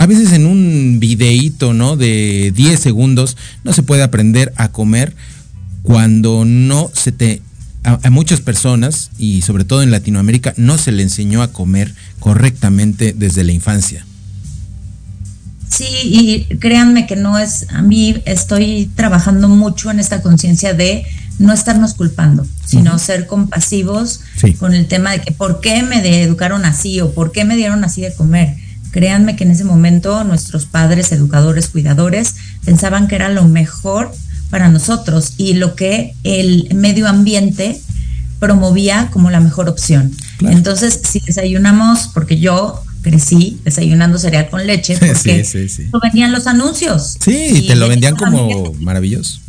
[0.00, 1.94] a veces en un videíto, ¿no?
[1.94, 5.14] De 10 segundos no se puede aprender a comer
[5.82, 7.42] cuando no se te...
[7.84, 13.14] A, muchas personas, y sobre todo en Latinoamérica, no se le enseñó a comer correctamente
[13.14, 14.06] desde la infancia.
[15.68, 21.04] Sí, y créanme que no es, a mí estoy trabajando mucho en esta conciencia de
[21.38, 24.20] no estarnos culpando, sino ser compasivos
[24.58, 27.84] con el tema de que por qué me educaron así o por qué me dieron
[27.84, 28.56] así de comer.
[28.90, 34.12] Créanme que en ese momento nuestros padres, educadores, cuidadores, pensaban que era lo mejor
[34.50, 37.80] para nosotros y lo que el medio ambiente
[38.40, 40.10] promovía como la mejor opción.
[40.40, 45.46] Entonces, si desayunamos, porque yo crecí desayunando cereal con leche porque
[45.92, 47.16] lo vendían los anuncios.
[47.20, 49.40] Sí, y te lo vendían como maravilloso.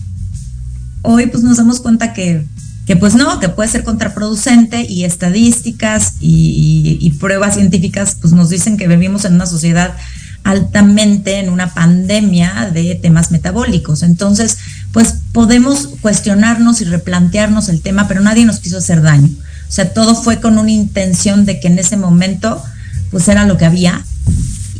[1.02, 2.46] Hoy pues nos damos cuenta que,
[2.92, 8.50] que pues no, que puede ser contraproducente y estadísticas y, y, pruebas científicas pues nos
[8.50, 9.96] dicen que vivimos en una sociedad
[10.44, 14.04] altamente en una pandemia de temas metabólicos.
[14.04, 14.58] Entonces,
[14.92, 19.30] pues podemos cuestionarnos y replantearnos el tema, pero nadie nos quiso hacer daño.
[19.30, 22.62] O sea, todo fue con una intención de que en ese momento
[23.10, 24.04] pues era lo que había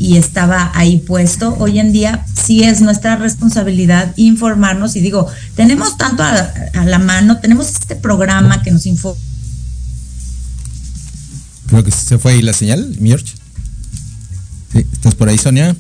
[0.02, 1.56] y estaba ahí puesto.
[1.60, 6.52] Hoy en día sí es nuestra responsabilidad informarnos y digo, tenemos tanto a,
[6.86, 9.22] la mano, tenemos este programa que nos informa.
[11.68, 13.34] Creo que se fue ahí la señal, George.
[14.74, 15.76] Sí, ¿Estás por ahí, Sonia?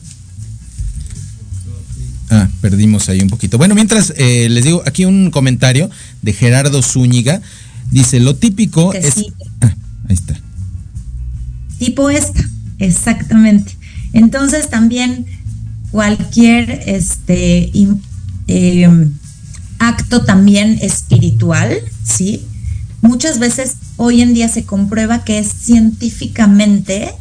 [2.29, 3.57] Ah, perdimos ahí un poquito.
[3.57, 5.89] Bueno, mientras eh, les digo aquí un comentario
[6.21, 7.41] de Gerardo Zúñiga.
[7.89, 9.25] Dice, lo típico es...
[9.61, 9.73] Ah,
[10.07, 10.39] ahí está
[11.81, 13.75] tipo esta, exactamente.
[14.13, 15.25] Entonces también
[15.91, 17.71] cualquier este,
[18.47, 19.13] em,
[19.79, 22.45] acto también espiritual, ¿sí?
[23.01, 27.11] Muchas veces hoy en día se comprueba que es científicamente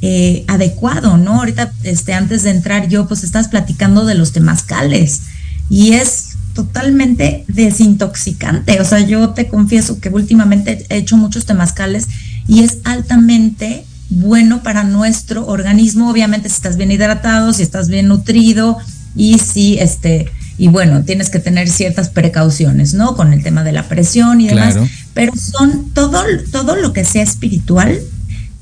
[0.00, 1.34] eh, adecuado, ¿no?
[1.34, 5.22] Ahorita, este, antes de entrar yo, pues estás platicando de los temazcales
[5.68, 8.80] y es totalmente desintoxicante.
[8.80, 12.06] O sea, yo te confieso que últimamente he hecho muchos temazcales
[12.46, 18.08] y es altamente bueno para nuestro organismo, obviamente si estás bien hidratado, si estás bien
[18.08, 18.78] nutrido
[19.14, 23.14] y si este y bueno, tienes que tener ciertas precauciones, ¿no?
[23.14, 24.76] Con el tema de la presión y demás,
[25.14, 28.00] pero son todo todo lo que sea espiritual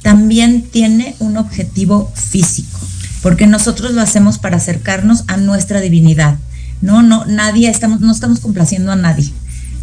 [0.03, 2.79] también tiene un objetivo físico,
[3.23, 6.37] porque nosotros lo hacemos para acercarnos a nuestra divinidad.
[6.81, 9.33] No, no, nadie estamos no estamos complaciendo a nadie.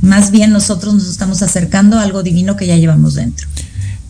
[0.02, 3.48] Más bien nosotros nos estamos acercando a algo divino que ya llevamos dentro.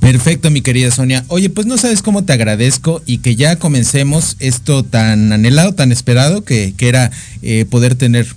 [0.04, 1.24] Perfecto, mi querida Sonia.
[1.30, 5.94] Oye, pues no sabes cómo te agradezco y que ya comencemos esto tan anhelado, tan
[5.94, 7.10] esperado, que, era
[7.42, 8.28] eh, poder tener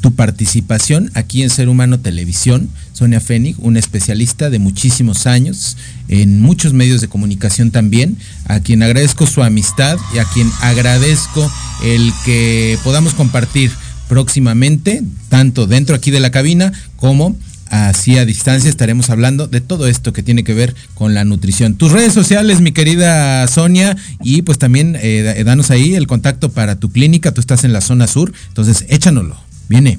[0.00, 2.68] tu participación aquí en Ser Humano Televisión.
[2.92, 5.76] Sonia Fénix, una especialista de muchísimos años
[6.08, 11.48] en muchos medios de comunicación también, a quien agradezco su amistad y a quien agradezco
[11.84, 13.70] el que podamos compartir
[14.08, 17.36] próximamente, tanto dentro aquí de la cabina como
[17.72, 21.74] así a distancia estaremos hablando de todo esto que tiene que ver con la nutrición.
[21.74, 26.76] Tus redes sociales, mi querida Sonia, y pues también eh, danos ahí el contacto para
[26.76, 27.32] tu clínica.
[27.32, 29.36] Tú estás en la zona sur, entonces échanoslo.
[29.68, 29.98] Viene.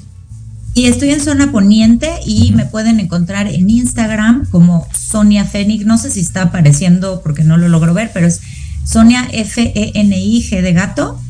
[0.72, 5.84] Y estoy en zona poniente y me pueden encontrar en Instagram como Sonia Fénix.
[5.84, 8.40] No sé si está apareciendo porque no lo logro ver, pero es
[8.84, 11.20] Sonia F-E-N-I-G de gato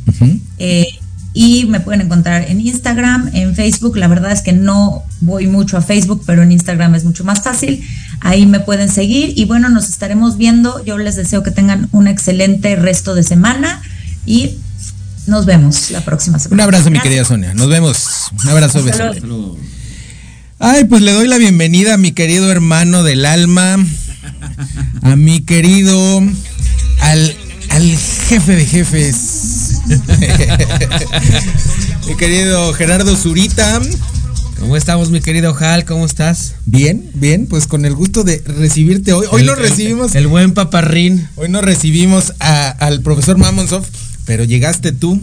[1.34, 3.96] y me pueden encontrar en Instagram, en Facebook.
[3.96, 7.42] La verdad es que no voy mucho a Facebook, pero en Instagram es mucho más
[7.42, 7.84] fácil.
[8.20, 10.82] Ahí me pueden seguir y bueno, nos estaremos viendo.
[10.84, 13.82] Yo les deseo que tengan un excelente resto de semana
[14.24, 14.58] y
[15.26, 16.62] nos vemos la próxima semana.
[16.62, 17.52] Un abrazo, mi querida Sonia.
[17.52, 18.30] Nos vemos.
[18.42, 18.84] Un abrazo.
[18.84, 19.58] Beso.
[20.60, 23.76] Ay, pues le doy la bienvenida a mi querido hermano del alma,
[25.02, 26.22] a mi querido,
[27.00, 27.36] al,
[27.70, 29.23] al jefe de jefes,
[32.06, 33.82] mi querido Gerardo Zurita.
[34.58, 35.84] ¿Cómo estamos, mi querido Hal?
[35.84, 36.54] ¿Cómo estás?
[36.64, 39.26] Bien, bien, pues con el gusto de recibirte hoy.
[39.30, 40.14] Hoy lo recibimos.
[40.14, 41.28] El, buen paparrín.
[41.34, 43.84] Hoy no recibimos al profesor Mamonsov,
[44.24, 45.20] pero llegaste tú.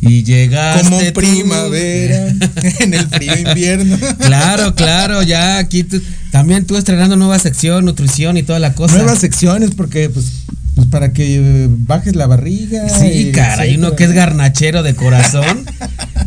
[0.00, 2.28] Y llegaste como primavera
[2.80, 3.96] en el frío invierno.
[4.18, 8.96] Claro, claro, ya aquí tú, también tú estrenando nueva sección, nutrición y toda la cosa.
[8.96, 10.26] Nuevas secciones porque pues
[10.76, 12.86] pues para que bajes la barriga.
[12.90, 15.64] Sí, cara, y uno que es garnachero de corazón.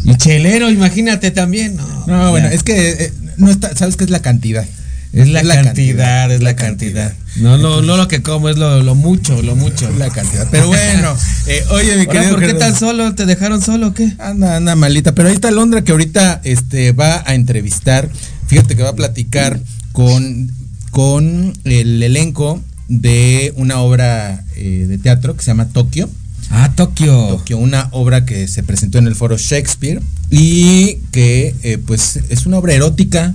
[0.03, 1.75] Y chelero, imagínate también.
[1.75, 4.65] No, No, bueno, es que eh, no está, ¿sabes qué es la cantidad?
[5.13, 7.13] Es la, cantidad, es la cantidad.
[7.35, 9.87] No, no, no lo que como, es lo, lo mucho, lo mucho.
[9.99, 10.47] La cantidad.
[10.49, 12.31] Pero bueno, eh, oye, mi querido.
[12.31, 12.65] ¿Por qué Gerardo.
[12.65, 13.13] tan solo?
[13.13, 14.13] ¿Te dejaron solo o qué?
[14.17, 15.13] Anda, anda malita.
[15.13, 18.09] Pero ahí está Londra que ahorita este, va a entrevistar.
[18.47, 19.59] Fíjate que va a platicar
[19.91, 20.51] con,
[20.89, 26.09] con el elenco de una obra eh, de teatro que se llama Tokio.
[26.51, 27.27] Ah, Tokio.
[27.27, 32.45] Tokio, una obra que se presentó en el foro Shakespeare y que eh, pues es
[32.45, 33.33] una obra erótica.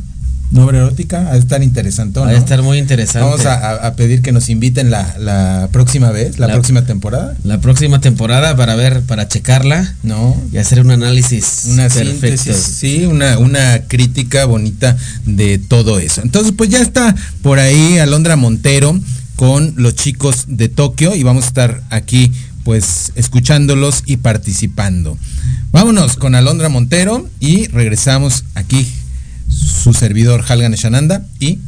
[0.53, 2.21] Una obra erótica, ha de estar interesante.
[2.21, 3.25] Va a estar muy interesante.
[3.29, 6.85] Vamos a, a- a pedir que nos inviten la, la próxima vez, la, La- próxima
[6.85, 7.35] temporada.
[7.45, 12.11] La próxima temporada para ver, para checarla No, y hacer un análisis una perfecto.
[12.37, 16.21] síntesis, sí, una, una crítica bonita de todo eso.
[16.23, 19.01] Entonces, pues ya está por ahí Alondra Montero
[19.37, 22.33] con los chicos de Tokio y vamos a estar aquí
[22.65, 25.19] pues escuchándolos y participando.
[25.71, 28.87] Vámonos con Alondra Montero y regresamos aquí
[29.49, 31.59] su servidor Halgan Shananda y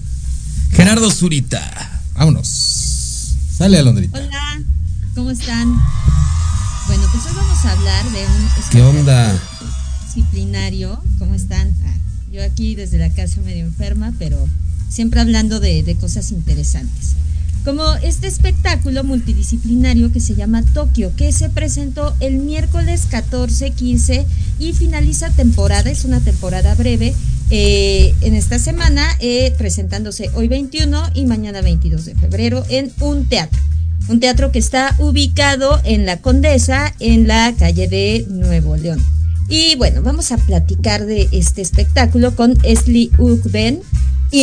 [0.72, 2.00] Gerardo Zurita.
[2.14, 2.48] vámonos.
[3.58, 4.18] Sale Alondrita.
[4.18, 4.62] Hola,
[5.14, 5.74] ¿cómo están?
[6.86, 9.40] Bueno, pues hoy vamos a hablar de un ¿Qué onda?
[10.06, 11.02] disciplinario.
[11.18, 11.74] ¿Cómo están?
[11.86, 11.94] Ah,
[12.32, 14.46] yo aquí desde la casa medio enferma, pero
[14.88, 17.16] siempre hablando de, de cosas interesantes.
[17.66, 24.24] Como este espectáculo multidisciplinario que se llama Tokio, que se presentó el miércoles 14, 15
[24.60, 27.12] y finaliza temporada, es una temporada breve,
[27.50, 33.28] eh, en esta semana, eh, presentándose hoy 21 y mañana 22 de febrero en un
[33.28, 33.60] teatro.
[34.08, 39.04] Un teatro que está ubicado en la Condesa, en la calle de Nuevo León.
[39.48, 43.80] Y bueno, vamos a platicar de este espectáculo con Esli Ukben,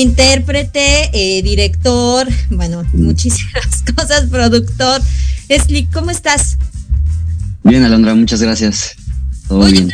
[0.01, 5.01] intérprete, eh, director, bueno, muchísimas cosas, productor.
[5.49, 6.57] Esli, ¿cómo estás?
[7.63, 8.95] Bien, Alondra, muchas gracias.
[9.47, 9.91] Todo Oye, bien.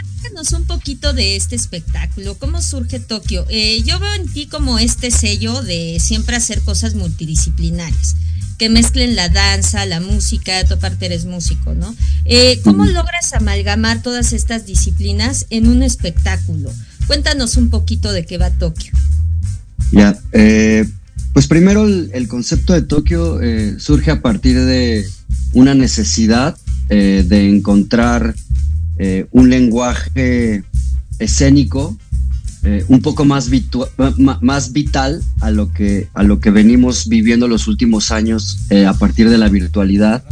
[0.56, 2.38] un poquito de este espectáculo.
[2.38, 3.46] ¿Cómo surge Tokio?
[3.50, 8.16] Eh, yo veo en ti como este sello de siempre hacer cosas multidisciplinarias,
[8.58, 11.94] que mezclen la danza, la música, tu aparte eres músico, ¿no?
[12.24, 16.72] Eh, ¿Cómo logras amalgamar todas estas disciplinas en un espectáculo?
[17.08, 18.94] Cuéntanos un poquito de qué va Tokio.
[19.92, 20.88] Ya, eh,
[21.34, 25.06] pues primero el, el concepto de Tokio eh, surge a partir de
[25.54, 26.58] una necesidad
[26.90, 28.36] eh, de encontrar
[28.98, 30.64] eh, un lenguaje
[31.18, 31.98] escénico
[32.64, 33.50] eh, un poco más,
[34.42, 38.94] más vital a lo, que, a lo que venimos viviendo los últimos años eh, a
[38.94, 40.24] partir de la virtualidad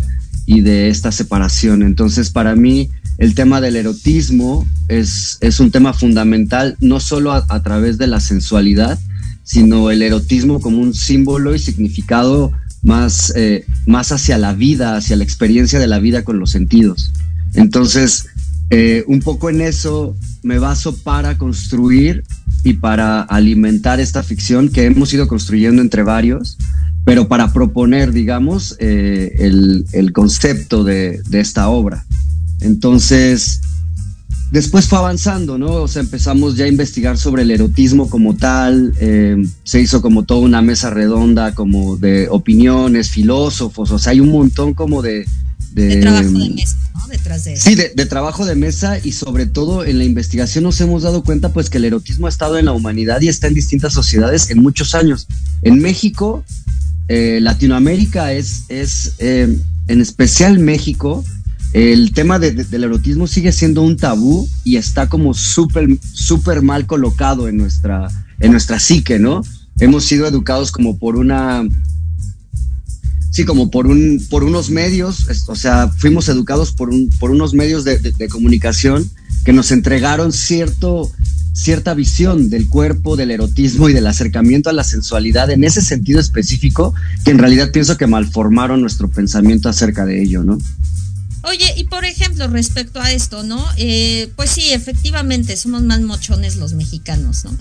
[0.46, 1.84] y de esta separación.
[1.84, 7.46] Entonces, para mí, el tema del erotismo es, es un tema fundamental, no solo a,
[7.48, 9.00] a través de la sensualidad,
[9.48, 12.52] sino el erotismo como un símbolo y significado
[12.84, 17.14] más, eh, más hacia la vida, hacia la experiencia de la vida con los sentidos.
[17.54, 18.28] Entonces,
[18.70, 22.26] eh, un poco en eso me baso para construir
[22.66, 26.58] y para alimentar esta ficción que hemos ido construyendo entre varios,
[27.06, 32.06] pero para proponer, digamos, eh, el, el concepto de, de esta obra.
[32.60, 33.62] Entonces,
[34.52, 35.74] después fue avanzando, ¿no?
[35.74, 40.24] O sea, empezamos ya a investigar sobre el erotismo como tal, eh, se hizo como
[40.24, 45.26] toda una mesa redonda, como de opiniones, filósofos, o sea, hay un montón como de...
[45.74, 47.08] de- De trabajo de mesa, ¿no?
[47.08, 47.64] Detrás de eso.
[47.70, 51.24] Sí, de, de trabajo de mesa y sobre todo en la investigación nos hemos dado
[51.24, 54.50] cuenta pues que el erotismo ha estado en la humanidad y está en distintas sociedades
[54.50, 55.28] en muchos años.
[55.62, 56.44] En México,
[57.10, 61.24] eh, Latinoamérica es, es eh, en especial México,
[61.74, 66.86] el tema de- de- del erotismo sigue siendo un tabú y está como súper mal
[66.86, 68.08] colocado en nuestra,
[68.40, 69.42] en nuestra psique, ¿no?
[69.80, 71.64] Hemos sido educados como por una
[73.30, 77.54] Sí, como por un, por unos medios, o sea, fuimos educados por un, por unos
[77.54, 79.08] medios de, de- de comunicación
[79.46, 81.12] que nos entregaron cierto,
[81.54, 86.20] cierta visión del cuerpo, del erotismo y del acercamiento a la sensualidad en ese sentido
[86.20, 86.96] específico,
[87.26, 90.58] que en realidad pienso que malformaron nuestro pensamiento acerca de ello, ¿no?
[91.44, 93.64] Oye, y por ejemplo, respecto a esto, ¿no?
[93.78, 97.56] Eh, pues sí, efectivamente, somos más mochones los mexicanos, ¿no?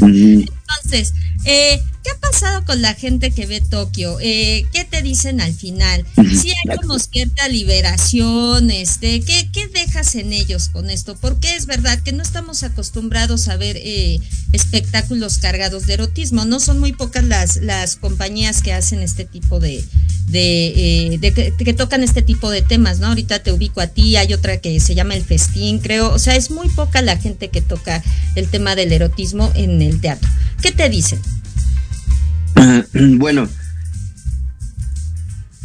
[0.02, 1.14] Entonces,
[1.44, 4.18] eh, ¿qué ha pasado con la gente que ve Tokio?
[4.20, 6.06] Eh, ¿Qué te dicen al final?
[6.16, 11.16] Si hay como cierta liberación, este, ¿qué, qué dejas en ellos con esto?
[11.16, 14.20] Porque es verdad que no estamos acostumbrados a ver eh,
[14.52, 19.60] espectáculos cargados de erotismo, no son muy pocas las, las compañías que hacen este tipo
[19.60, 19.84] de,
[20.26, 23.08] de, eh, de que, que tocan este tipo de temas, ¿no?
[23.08, 26.36] Ahorita te ubico a ti, hay otra que se llama El Festín, creo, o sea,
[26.36, 28.02] es muy poca la gente que toca
[28.34, 30.28] el tema del erotismo en el teatro.
[30.62, 31.20] ¿Qué te dicen?
[33.18, 33.48] bueno,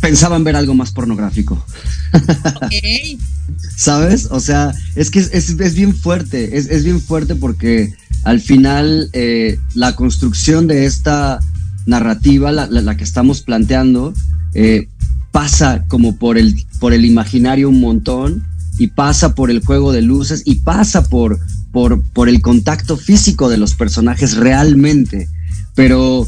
[0.01, 1.63] pensaban ver algo más pornográfico.
[3.75, 4.27] ¿Sabes?
[4.31, 8.39] O sea, es que es, es- es bien fuerte, es, es bien fuerte porque al
[8.39, 11.39] final eh, la construcción de esta
[11.85, 14.13] narrativa, la, la- la que estamos planteando,
[14.53, 14.87] eh,
[15.31, 18.45] pasa como por el, por el imaginario un montón
[18.77, 21.39] y pasa por el juego de luces y pasa por,
[21.71, 25.29] por, por el contacto físico de los personajes realmente.
[25.75, 26.27] Pero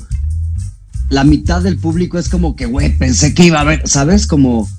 [1.09, 4.27] la mitad del público es como que, güey, pensé que iba a ver, ¿sabes?
[4.27, 4.69] Como,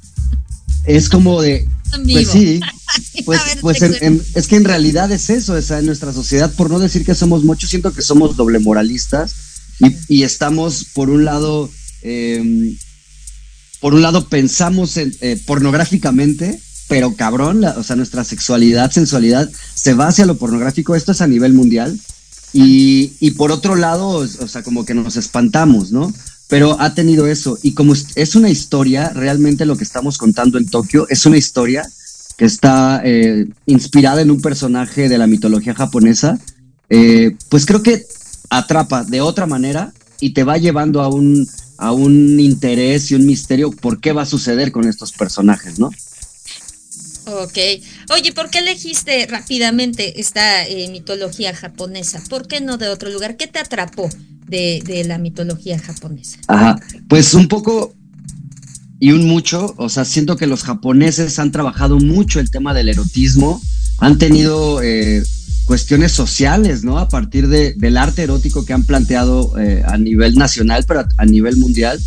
[0.85, 1.66] es como de,
[2.12, 2.61] pues sí,
[3.24, 6.70] pues, pues en- en- es que en realidad es eso, sea, en nuestra sociedad, por
[6.70, 9.35] no decir que somos muchos, siento que somos doble moralistas
[9.81, 11.70] y, y estamos, por un lado,
[12.03, 12.76] eh,
[13.81, 19.51] por un lado pensamos en, eh, pornográficamente, pero cabrón, la- o sea, nuestra sexualidad, sensualidad
[19.74, 21.99] se va hacia lo pornográfico, esto es a nivel mundial,
[22.53, 26.13] y, y por otro lado, o sea, como que nos espantamos, ¿no?
[26.49, 30.57] Pero ha tenido eso, y como es- es una historia, realmente lo que estamos contando
[30.59, 31.89] en Tokio es una historia
[32.39, 36.39] que está eh, inspirada en un personaje de la mitología japonesa,
[36.89, 38.07] eh, pues creo que
[38.49, 41.47] atrapa de otra manera y te va llevando a un,
[41.77, 45.91] a un interés y un misterio por qué va a suceder con estos personajes, ¿no?
[47.29, 47.59] Ok.
[48.11, 52.22] Oye, ¿por qué elegiste rápidamente esta eh, mitología japonesa?
[52.29, 53.37] ¿Por qué no de otro lugar?
[53.37, 54.09] ¿Qué te atrapó
[54.47, 56.39] de, la mitología japonesa?
[56.47, 57.95] Ajá, pues un poco
[58.99, 62.89] y un mucho, o sea, siento que los japoneses han trabajado mucho el tema del
[62.89, 63.62] erotismo,
[63.99, 65.22] han tenido eh,
[65.66, 66.99] cuestiones sociales, ¿no?
[66.99, 71.24] A partir de- del arte erótico que han planteado eh, a nivel nacional, pero a,
[71.26, 72.01] nivel mundial.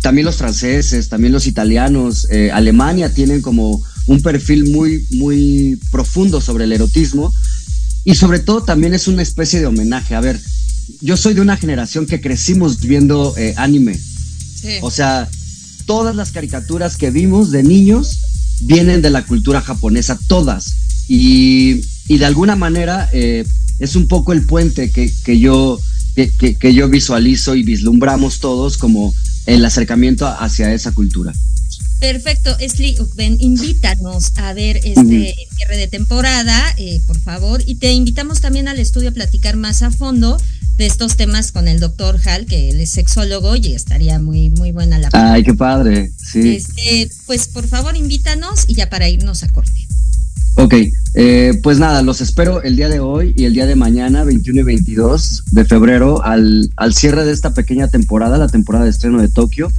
[0.00, 6.64] También los franceses, también los italianos, Alemania tienen como un perfil muy, muy profundo sobre
[6.64, 7.32] el erotismo
[8.04, 10.14] y sobre todo también es una especie de homenaje.
[10.14, 10.40] A ver,
[11.00, 13.98] yo soy de una generación que crecimos viendo eh, anime.
[14.82, 15.28] O sea,
[15.86, 18.18] todas las caricaturas que vimos de niños
[18.62, 20.74] vienen de la cultura japonesa, todas.
[21.08, 23.44] Y, y de alguna manera eh,
[23.78, 25.80] es un poco el puente que, que yo,
[26.14, 29.14] que, que- que yo visualizo y vislumbramos todos como
[29.46, 31.32] el acercamiento hacia esa cultura.
[32.00, 37.90] Perfecto, Esli Ukben, invítanos a ver este cierre de temporada, eh, por favor, y te
[37.92, 40.36] invitamos también al estudio a platicar más a fondo
[40.76, 44.72] de estos temas con el doctor Hall, que él es sexólogo y estaría muy, muy
[44.72, 46.56] buena la Ay, qué padre, sí.
[46.56, 49.86] Este, pues por favor invítanos y ya para irnos a corte.
[50.58, 50.74] Ok,
[51.14, 54.60] eh, pues nada, los espero el día de hoy y el día de mañana, 21
[54.60, 59.20] y 22 de febrero, al, al cierre de esta pequeña temporada, la temporada de estreno
[59.20, 59.70] de Tokio.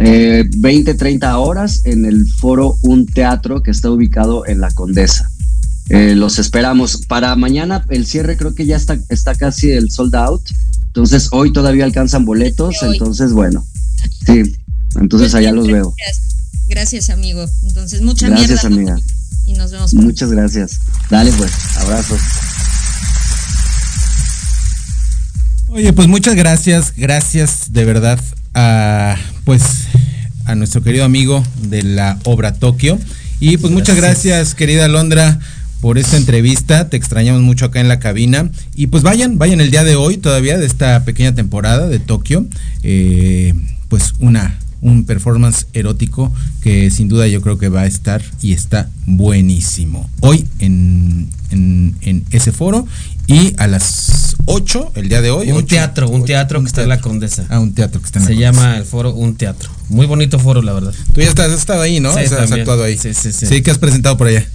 [0.00, 5.28] Eh, 20, 30 horas en el foro Un Teatro que está ubicado en La Condesa.
[5.88, 7.04] Eh, los esperamos.
[7.08, 10.42] Para mañana el cierre creo que ya está, está casi el sold out.
[10.86, 12.76] Entonces hoy todavía alcanzan boletos.
[12.82, 13.66] Entonces bueno,
[14.24, 14.42] sí.
[15.00, 15.94] Entonces allá los veo.
[15.98, 17.44] Gracias, gracias, amigo.
[17.64, 19.06] Entonces, mucha Gracias mierda amiga.
[19.46, 20.06] y nos vemos pronto.
[20.06, 20.78] Muchas gracias.
[21.10, 22.20] Dale pues, abrazos.
[25.68, 28.18] Oye, pues muchas gracias, gracias de verdad
[28.58, 29.86] a pues
[30.44, 32.98] a nuestro querido amigo de la obra Tokio.
[33.38, 35.38] Y pues muchas gracias, querida Londra,
[35.80, 36.88] por esta entrevista.
[36.88, 38.50] Te extrañamos mucho acá en la cabina.
[38.74, 42.46] Y pues vayan, vayan el día de hoy todavía de esta pequeña temporada de Tokio.
[42.82, 43.54] Eh,
[43.88, 48.52] pues una un performance erótico que sin duda yo creo que va a estar y
[48.52, 50.08] está buenísimo.
[50.20, 52.86] Hoy en, en, en ese foro
[53.26, 55.50] y a las 8, el día de hoy.
[55.52, 57.44] Un teatro, un teatro que está en la Condesa.
[57.50, 58.52] Ah, un teatro que está en la Se Condesa.
[58.52, 59.68] llama el foro Un Teatro.
[59.90, 60.94] Muy bonito foro, la verdad.
[61.12, 62.12] Tú ya estás, has estado ahí, ¿no?
[62.14, 62.96] Sí, O sea, has actuado ahí.
[62.96, 63.46] Sí, sí, sí.
[63.46, 64.46] Sí, que has presentado por allá.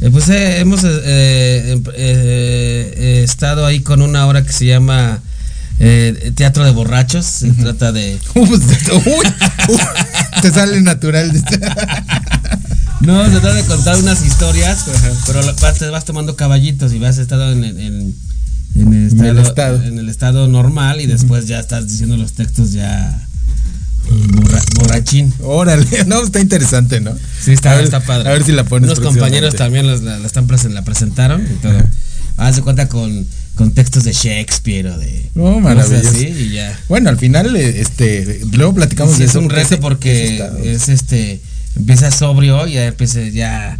[0.00, 4.66] Eh, pues eh, hemos eh, eh, eh, eh, estado ahí con una obra que se
[4.66, 5.20] llama
[5.78, 7.26] eh, Teatro de Borrachos.
[7.26, 8.18] Se trata de.
[8.34, 9.26] Uy, uy,
[10.42, 11.32] te sale natural.
[13.00, 14.84] No, se trata de contar unas historias,
[15.26, 18.14] pero vas, te vas tomando caballitos y vas estado en, en- en
[18.74, 19.40] el En el estado,
[19.76, 19.82] estado.
[19.84, 23.18] en el estado normal y después ya estás diciendo los textos ya
[24.08, 25.32] borra- borrachín.
[25.42, 27.12] Órale, no, está interesante, ¿no?
[27.42, 28.28] Sí, está, A ver- está padre.
[28.28, 28.90] A ver si la pones.
[28.90, 31.78] Unos compañeros también los- la, la están la presentaron y todo.
[32.38, 33.26] Haz de cuenta con,
[33.56, 35.26] con textos de Shakespeare o de.
[35.34, 36.08] No, maravilloso.
[36.08, 36.78] así y ya.
[36.88, 40.58] Bueno, al final, eh, este, luego platicamos Sí, de es eso, un reto porque estado.
[40.58, 41.40] es este.
[41.74, 43.76] Empiezas sobrio y ya empieza ya.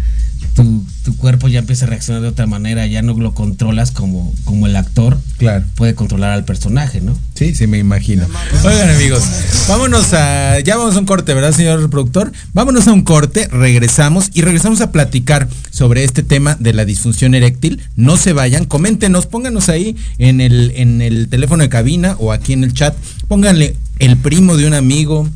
[0.56, 4.32] Tu, tu cuerpo ya empieza a reaccionar de otra manera, ya no lo controlas como,
[4.44, 5.66] como el actor Claro.
[5.74, 7.14] puede controlar al personaje, ¿no?
[7.34, 8.26] Sí, sí, me imagino.
[8.64, 9.22] Oigan, amigos,
[9.68, 10.58] vámonos a.
[10.60, 12.32] Ya vamos a un corte, ¿verdad, señor productor?
[12.54, 17.34] Vámonos a un corte, regresamos y regresamos a platicar sobre este tema de la disfunción
[17.34, 17.82] eréctil.
[17.94, 22.54] No se vayan, coméntenos, pónganos ahí en el, en el teléfono de cabina o aquí
[22.54, 22.96] en el chat.
[23.28, 25.28] Pónganle el primo de un amigo,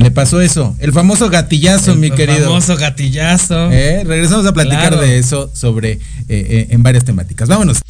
[0.00, 2.38] Le pasó eso, el famoso gatillazo, mi querido.
[2.38, 3.70] El famoso gatillazo.
[3.70, 4.02] ¿Eh?
[4.02, 7.50] Regresamos a platicar de eso sobre eh, eh, en varias temáticas.
[7.50, 7.80] Vámonos.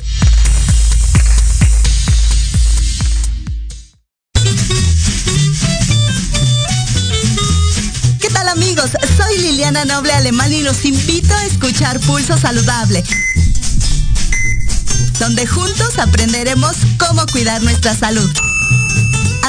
[8.21, 8.91] ¿Qué tal amigos?
[9.17, 13.05] Soy Liliana Noble Alemán y los invito a escuchar Pulso Saludable
[15.21, 18.31] donde juntos aprenderemos cómo cuidar nuestra salud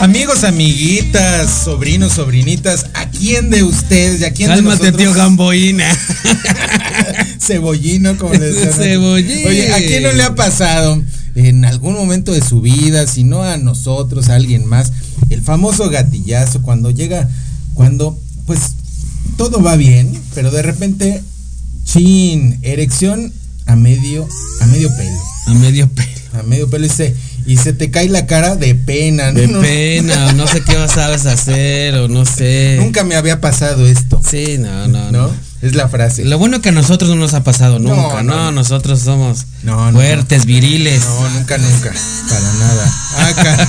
[0.00, 4.96] Amigos, amiguitas, sobrinos, sobrinitas, ¿a quién de ustedes y a quién Cálmate, de nosotros?
[4.96, 5.84] tío Gamboína.
[7.38, 8.72] Cebollino, como les decían.
[8.72, 9.46] Cebollín.
[9.46, 11.02] Oye, ¿a quién no le ha pasado
[11.34, 14.90] en algún momento de su vida, si no a nosotros, a alguien más,
[15.28, 17.28] el famoso gatillazo cuando llega,
[17.74, 18.60] cuando pues
[19.36, 21.22] todo va bien, pero de repente,
[21.84, 23.34] chin, erección
[23.66, 24.26] a medio,
[24.62, 25.18] a medio pelo.
[25.44, 26.08] A medio pelo.
[26.32, 27.14] A medio pelo y se
[27.46, 29.40] y se te cae la cara de pena, ¿no?
[29.40, 32.76] De pena, o no sé qué sabes hacer, o no sé.
[32.80, 34.20] Nunca me había pasado esto.
[34.28, 35.30] Sí, no, no, no.
[35.62, 36.24] Es la frase.
[36.24, 39.46] Lo bueno que a nosotros no nos ha pasado nunca, no, nosotros somos
[39.92, 41.02] fuertes, viriles.
[41.04, 41.92] No, nunca, nunca.
[42.28, 42.94] Para nada.
[43.28, 43.68] Acá.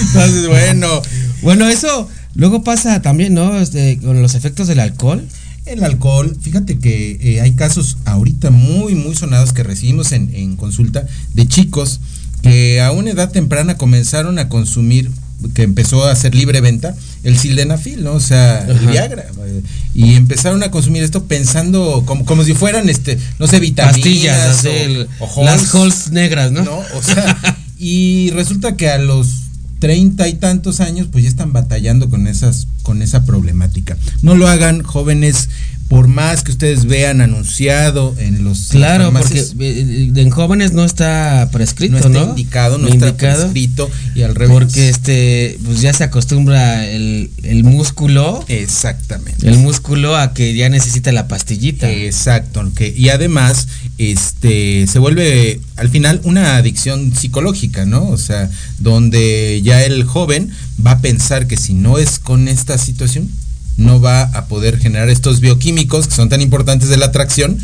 [0.00, 1.02] Entonces, bueno.
[1.42, 3.60] Bueno, eso luego pasa también, ¿no?
[3.60, 5.24] Este, con los efectos del alcohol.
[5.66, 10.56] El alcohol, fíjate que eh, hay casos ahorita muy, muy sonados que recibimos en, en
[10.56, 12.00] consulta de chicos
[12.46, 15.10] que a una edad temprana comenzaron a consumir
[15.54, 18.12] que empezó a hacer libre venta el sildenafil, ¿no?
[18.12, 19.26] O sea, el Viagra.
[19.94, 23.96] Y empezaron a consumir esto pensando como, como si fueran, este, no sé, vitaminas.
[23.96, 24.64] Pastillas,
[25.18, 26.64] o, las holes negras, ¿no?
[26.64, 26.78] ¿no?
[26.94, 29.46] O sea, y resulta que a los
[29.78, 33.96] treinta y tantos años, pues ya están batallando con esas, con esa problemática.
[34.22, 35.48] No lo hagan, jóvenes
[35.88, 41.48] por más que ustedes vean anunciado en los claro porque eh, en jóvenes no está
[41.52, 44.52] prescrito no está indicado no, está prescrito y al revés.
[44.52, 48.44] Porque este pues ya se acostumbra el, el, músculo.
[48.48, 49.46] Exactamente.
[49.46, 51.90] El músculo a que ya necesita la pastillita.
[51.90, 53.68] Exacto que, y además
[53.98, 60.50] este se vuelve al final una adicción psicológica no o sea donde ya el joven
[60.84, 63.28] va a pensar que si no es con esta situación
[63.76, 67.58] no va a poder generar estos bioquímicos que son tan importantes de la atracción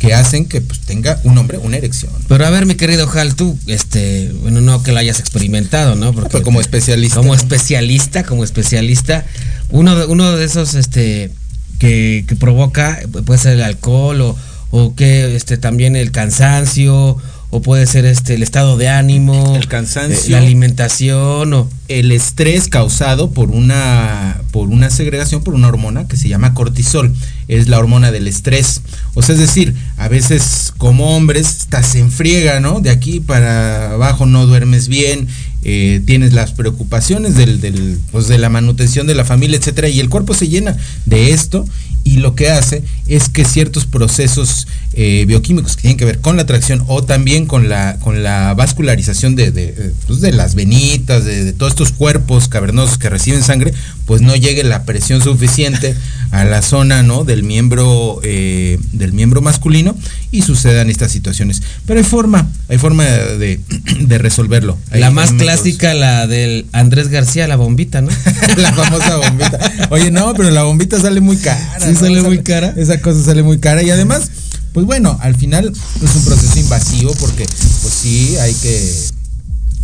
[0.00, 2.10] que hacen que pues, tenga un hombre una erección.
[2.26, 6.14] Pero a ver, mi querido Hal, tú, este, bueno, no que lo hayas experimentado, ¿no?
[6.14, 7.16] Porque como especialista.
[7.16, 9.26] Como especialista, como especialista,
[9.68, 11.30] uno de, uno de esos, este,
[11.78, 14.36] que, que provoca, puede ser el alcohol o,
[14.70, 17.18] o que, este, también el cansancio
[17.50, 22.12] o puede ser este el estado de ánimo, el cansancio, eh, la alimentación o el
[22.12, 27.14] estrés causado por una por una segregación por una hormona que se llama cortisol,
[27.48, 28.82] es la hormona del estrés.
[29.14, 32.80] O sea, es decir, a veces como hombres estás en friega, ¿no?
[32.80, 35.26] De aquí para abajo no duermes bien,
[35.62, 40.08] eh, tienes las preocupaciones del, pues de la manutención de la familia, etcétera, y el
[40.08, 41.66] cuerpo se llena de esto
[42.02, 46.36] y lo que hace es que ciertos procesos eh, bioquímicos que tienen que ver con
[46.36, 51.24] la atracción o también con la, con la vascularización de, eh, pues de las venitas,
[51.24, 53.74] de, todos estos cuerpos cavernosos que reciben sangre,
[54.06, 55.94] pues no llegue la presión suficiente
[56.30, 57.24] a la zona ¿no?
[57.24, 59.96] del, miembro, eh, del miembro masculino
[60.30, 61.62] y sucedan estas situaciones.
[61.86, 63.60] Pero hay forma, hay forma de,
[64.18, 64.78] resolverlo.
[64.92, 68.10] la más clásica, la del Andrés García, la bombita, ¿no?
[68.56, 69.58] la famosa bombita.
[69.90, 71.78] Oye, no, pero la bombita sale muy cara.
[71.80, 72.74] Sí, sale muy cara.
[72.76, 74.30] Esa cosa sale muy cara y además
[74.72, 78.80] pues bueno, al final es un proceso invasivo porque pues sí, hay que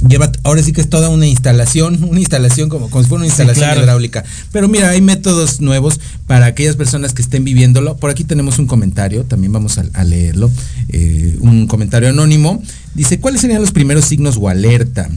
[0.07, 3.26] lleva ahora sí que es toda una instalación, una instalación como, como si fuera una
[3.26, 4.24] instalación hidráulica.
[4.53, 7.97] Pero mira, hay métodos nuevos para aquellas personas que estén viviéndolo.
[7.97, 10.51] Por aquí tenemos un comentario, también vamos a, leerlo,
[10.88, 12.62] eh, un comentario anónimo.
[12.94, 15.09] Dice, ¿cuáles serían los primeros signos o alerta?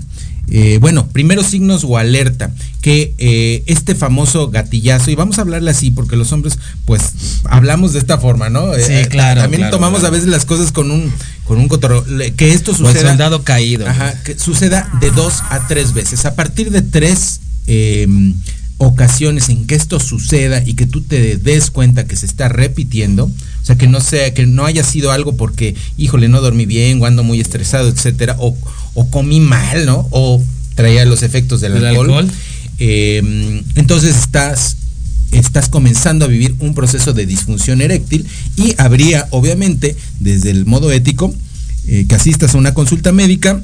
[0.51, 5.71] Eh, bueno, primeros signos o alerta que eh, este famoso gatillazo, y vamos a hablarle
[5.71, 7.01] así, porque los hombres, pues,
[7.43, 8.73] hablamos de esta forma, ¿no?
[8.75, 10.13] Sí, Eh, claro, También claro, tomamos claro.
[10.15, 11.11] a veces las cosas con un,
[11.45, 12.03] con un cotorro.
[12.37, 13.09] Que esto O el suceda.
[13.09, 13.87] soldado caído.
[13.87, 16.25] Ajá, que suceda de dos a tres veces.
[16.25, 18.07] A partir de tres eh,
[18.77, 23.25] ocasiones en que esto suceda y que tú te des cuenta que se está repitiendo,
[23.25, 27.01] o sea, que no sea, que no haya sido algo porque, híjole, no dormí bien
[27.01, 28.55] o ando muy estresado, etcétera, o,
[28.93, 30.07] o comí mal, ¿no?
[30.11, 30.41] O
[30.75, 32.11] traía los efectos del ¿Del alcohol.
[32.11, 32.31] alcohol?
[32.79, 34.77] Eh, entonces estás
[35.31, 38.25] estás comenzando a vivir un proceso de disfunción eréctil
[38.55, 41.33] y habría, obviamente, desde el modo ético,
[41.87, 43.61] eh, que asistas a una consulta médica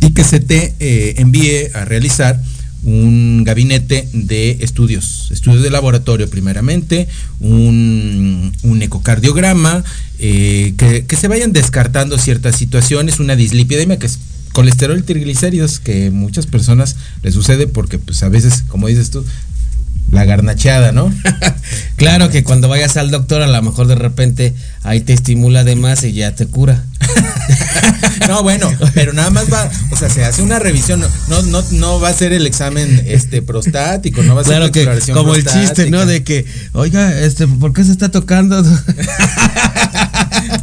[0.00, 2.40] y que se te eh, envíe a realizar
[2.82, 7.08] un gabinete de estudios, estudios de laboratorio primeramente,
[7.40, 9.82] un, un ecocardiograma,
[10.18, 14.18] eh, que, que se vayan descartando ciertas situaciones, una dislipidemia que es
[14.56, 19.22] colesterol y triglicéridos que muchas personas les sucede porque pues a veces, como dices tú,
[20.10, 21.12] la garnacheada, ¿no?
[21.96, 25.76] Claro que cuando vayas al doctor, a lo mejor de repente ahí te estimula de
[25.76, 26.86] más y ya te cura.
[28.28, 32.00] No, bueno, pero nada más va, o sea, se hace una revisión, no, no, no
[32.00, 35.34] va a ser el examen este prostático, no va a ser Claro la que, como
[35.34, 36.06] el chiste, ¿no?
[36.06, 38.64] De que, oiga, este, ¿por qué se está tocando?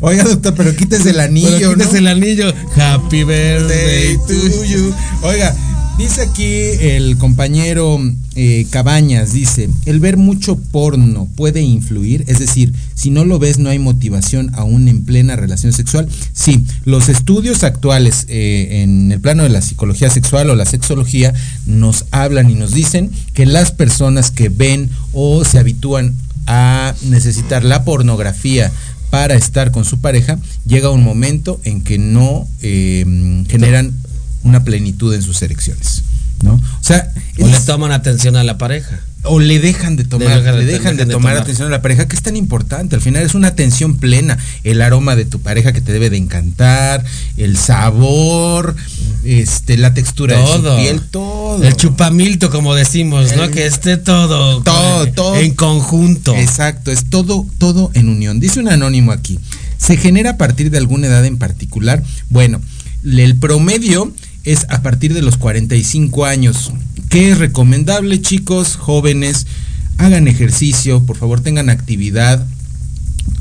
[0.05, 1.77] Oiga, doctor, pero quítese el anillo, Pero ¿no?
[1.77, 2.53] quítese el anillo.
[2.75, 4.93] Happy birthday to you.
[5.21, 5.55] Oiga,
[5.97, 6.45] dice aquí
[6.81, 8.01] el compañero
[8.35, 13.59] eh, Cabañas, dice, el ver mucho porno puede influir, es decir, si no lo ves
[13.59, 16.09] no hay motivación aún en plena relación sexual.
[16.33, 21.33] Sí, los estudios actuales eh, en el plano de la psicología sexual o la sexología
[21.65, 26.13] nos hablan y nos dicen que las personas que ven o se habitúan
[26.45, 28.69] a necesitar la pornografía
[29.13, 33.05] para estar con su pareja, llega un momento en que no eh,
[33.47, 33.93] generan
[34.41, 36.01] una plenitud en sus erecciones.
[36.43, 36.53] ¿No?
[36.55, 38.99] O sea, O le toman atención a la pareja.
[39.23, 41.37] o le dejan de tomar, Le de- le dejan de dejan de tomar tomar.
[41.43, 42.95] atención a la pareja, que es tan importante.
[42.95, 44.37] Al final es una atención plena.
[44.65, 47.03] El aroma de tu pareja que te debe de encantar,
[47.37, 48.75] el sabor,
[49.23, 50.75] este, la textura Todo.
[50.75, 51.63] de su piel, todo.
[51.63, 53.49] El chupamilto, como decimos, ¿no?
[53.49, 54.61] Que esté todo.
[54.61, 55.35] Todo, con- todo.
[55.37, 56.35] En conjunto.
[56.35, 58.39] Exacto, es todo, todo en unión.
[58.41, 59.39] Dice un anónimo aquí.
[59.77, 62.03] ¿Se genera a partir de alguna edad en particular?
[62.29, 62.61] Bueno,
[63.05, 64.13] el promedio
[64.43, 66.71] es a partir de los 45 años.
[67.09, 69.45] ¿Qué es recomendable, chicos, jóvenes?
[69.97, 72.45] Hagan ejercicio, por favor, tengan actividad.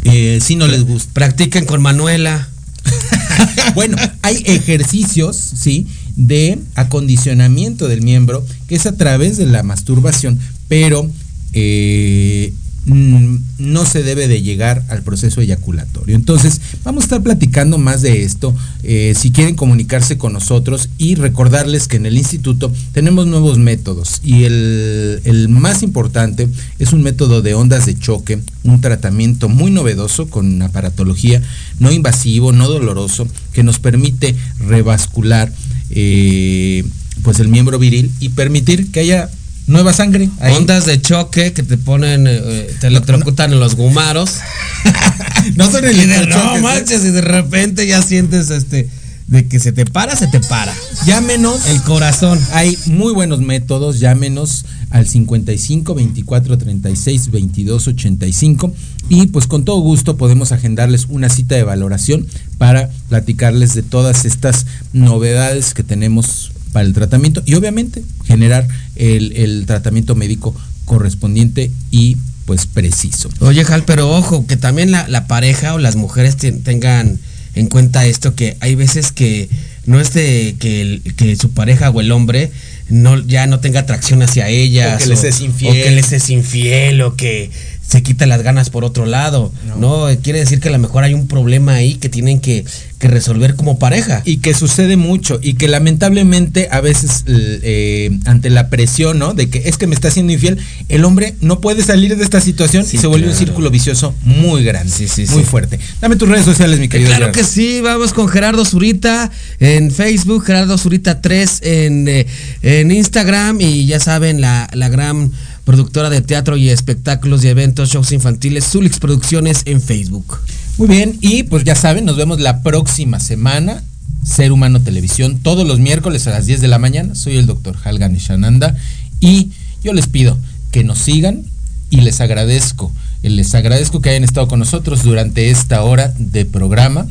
[0.04, 1.12] Eh, si no les gusta.
[1.12, 2.48] Practiquen con Manuela.
[3.74, 5.86] Bueno, hay ejercicios, ¿sí?
[6.16, 10.38] De acondicionamiento del miembro, que es a través de la masturbación,
[10.68, 11.08] pero
[11.54, 12.52] eh,
[12.84, 16.16] no se debe de llegar al proceso eyaculatorio.
[16.16, 18.54] Entonces, vamos a estar platicando más de esto.
[18.82, 24.20] eh, si quieren comunicarse con nosotros y recordarles que en el instituto tenemos nuevos métodos
[24.24, 30.28] y el, más importante es un método de ondas de choque, un tratamiento muy novedoso
[30.28, 31.40] con aparatología
[31.78, 35.52] no invasivo, no doloroso, que nos permite revascular
[35.90, 36.84] eh,
[37.22, 39.30] pues el miembro viril y permitir que haya
[39.66, 40.28] nueva sangre.
[40.40, 40.54] ahí.
[40.54, 44.36] Ondas de choque que te ponen, eh, te electrocutan en los gumaros.
[45.56, 46.60] No son Y de- No ¿eh?
[46.60, 48.88] manches, y de repente ya sientes este.
[49.26, 50.72] De que se te para, se te para.
[51.06, 51.66] Llámenos.
[51.66, 52.38] El corazón.
[52.52, 53.98] Hay muy buenos métodos.
[53.98, 58.74] Llámenos al 55 24 36 22 85
[59.08, 62.26] y pues con todo gusto podemos agendarles una cita de valoración
[62.58, 68.66] para platicarles de todas estas novedades que tenemos para el tratamiento y obviamente generar
[68.96, 70.54] el, el tratamiento médico
[70.84, 73.28] correspondiente y pues preciso.
[73.40, 77.18] Oye, Jal, pero ojo, que también la, la pareja o las mujeres ten- tengan
[77.54, 79.48] en cuenta esto, que hay veces que
[79.86, 82.50] no es de que, el- que su pareja o el hombre
[82.88, 84.96] no, ya no tenga atracción hacia ellas.
[84.96, 85.70] O que les es infiel.
[85.70, 87.50] O que les es infiel, o que
[87.92, 89.52] se quita las ganas por otro lado.
[89.78, 92.64] No, quiere decir que a lo mejor hay un problema ahí que tienen que,
[92.98, 94.22] que resolver como pareja.
[94.24, 99.34] Y que sucede mucho y que lamentablemente a veces eh, ante la presión, ¿no?
[99.34, 102.40] De que es que me está haciendo infiel, el hombre no puede salir de esta
[102.40, 105.44] situación y se vuelve un círculo vicioso muy grande, sí, muy sí.
[105.44, 105.78] fuerte.
[106.00, 107.08] Dame tus redes sociales, mi querido.
[107.08, 107.38] Claro Gerardo.
[107.38, 109.30] que sí, vamos con Gerardo Zurita
[109.60, 112.26] en Facebook, Gerardo Zurita 3 en, eh,
[112.62, 115.30] en Instagram y ya saben, la, la gran
[115.64, 120.38] productora de teatro y espectáculos y eventos, shows infantiles, Zulix Producciones en Facebook.
[120.78, 123.82] Muy bien, y pues ya saben, nos vemos la próxima semana.
[124.24, 127.16] Ser Humano Televisión, todos los miércoles a las 10 de la mañana.
[127.16, 128.76] Soy el doctor Halgan Shananda
[129.18, 129.50] y
[129.82, 130.38] yo les pido
[130.70, 131.42] que nos sigan
[131.90, 132.92] y les agradezco,
[133.22, 137.06] les agradezco que hayan estado con nosotros durante esta hora de programa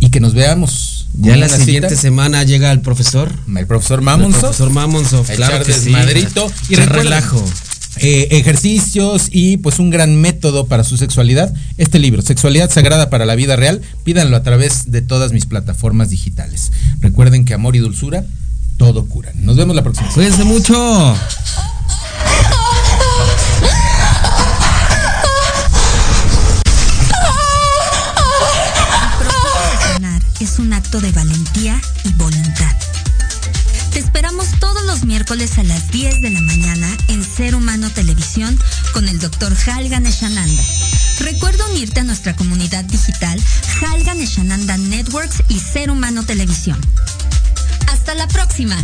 [0.00, 3.32] y que nos veamos Ya la siguiente semana llega el profesor.
[3.56, 4.50] El profesor Mamonsov.
[5.30, 5.90] El profesor claro que sí.
[5.90, 6.50] Madrito.
[6.68, 7.44] Y relajo.
[8.00, 11.52] Eh, ejercicios y pues un gran método para su sexualidad.
[11.76, 16.10] Este libro, Sexualidad Sagrada para la Vida Real, pídanlo a través de todas mis plataformas
[16.10, 16.72] digitales.
[17.00, 18.24] Recuerden que amor y dulzura
[18.76, 19.34] todo curan.
[19.44, 20.08] Nos vemos la próxima.
[20.10, 21.16] Cuídense mucho.
[30.40, 32.87] es un acto de valentía y voluntad.
[33.92, 38.58] Te esperamos todos los miércoles a las 10 de la mañana en Ser Humano Televisión
[38.92, 39.54] con el Dr.
[39.66, 40.62] Halgan Eshananda.
[41.20, 43.40] Recuerda unirte a nuestra comunidad digital
[43.82, 46.78] Halgan Eshananda Networks y Ser Humano Televisión.
[47.88, 48.76] Hasta la próxima.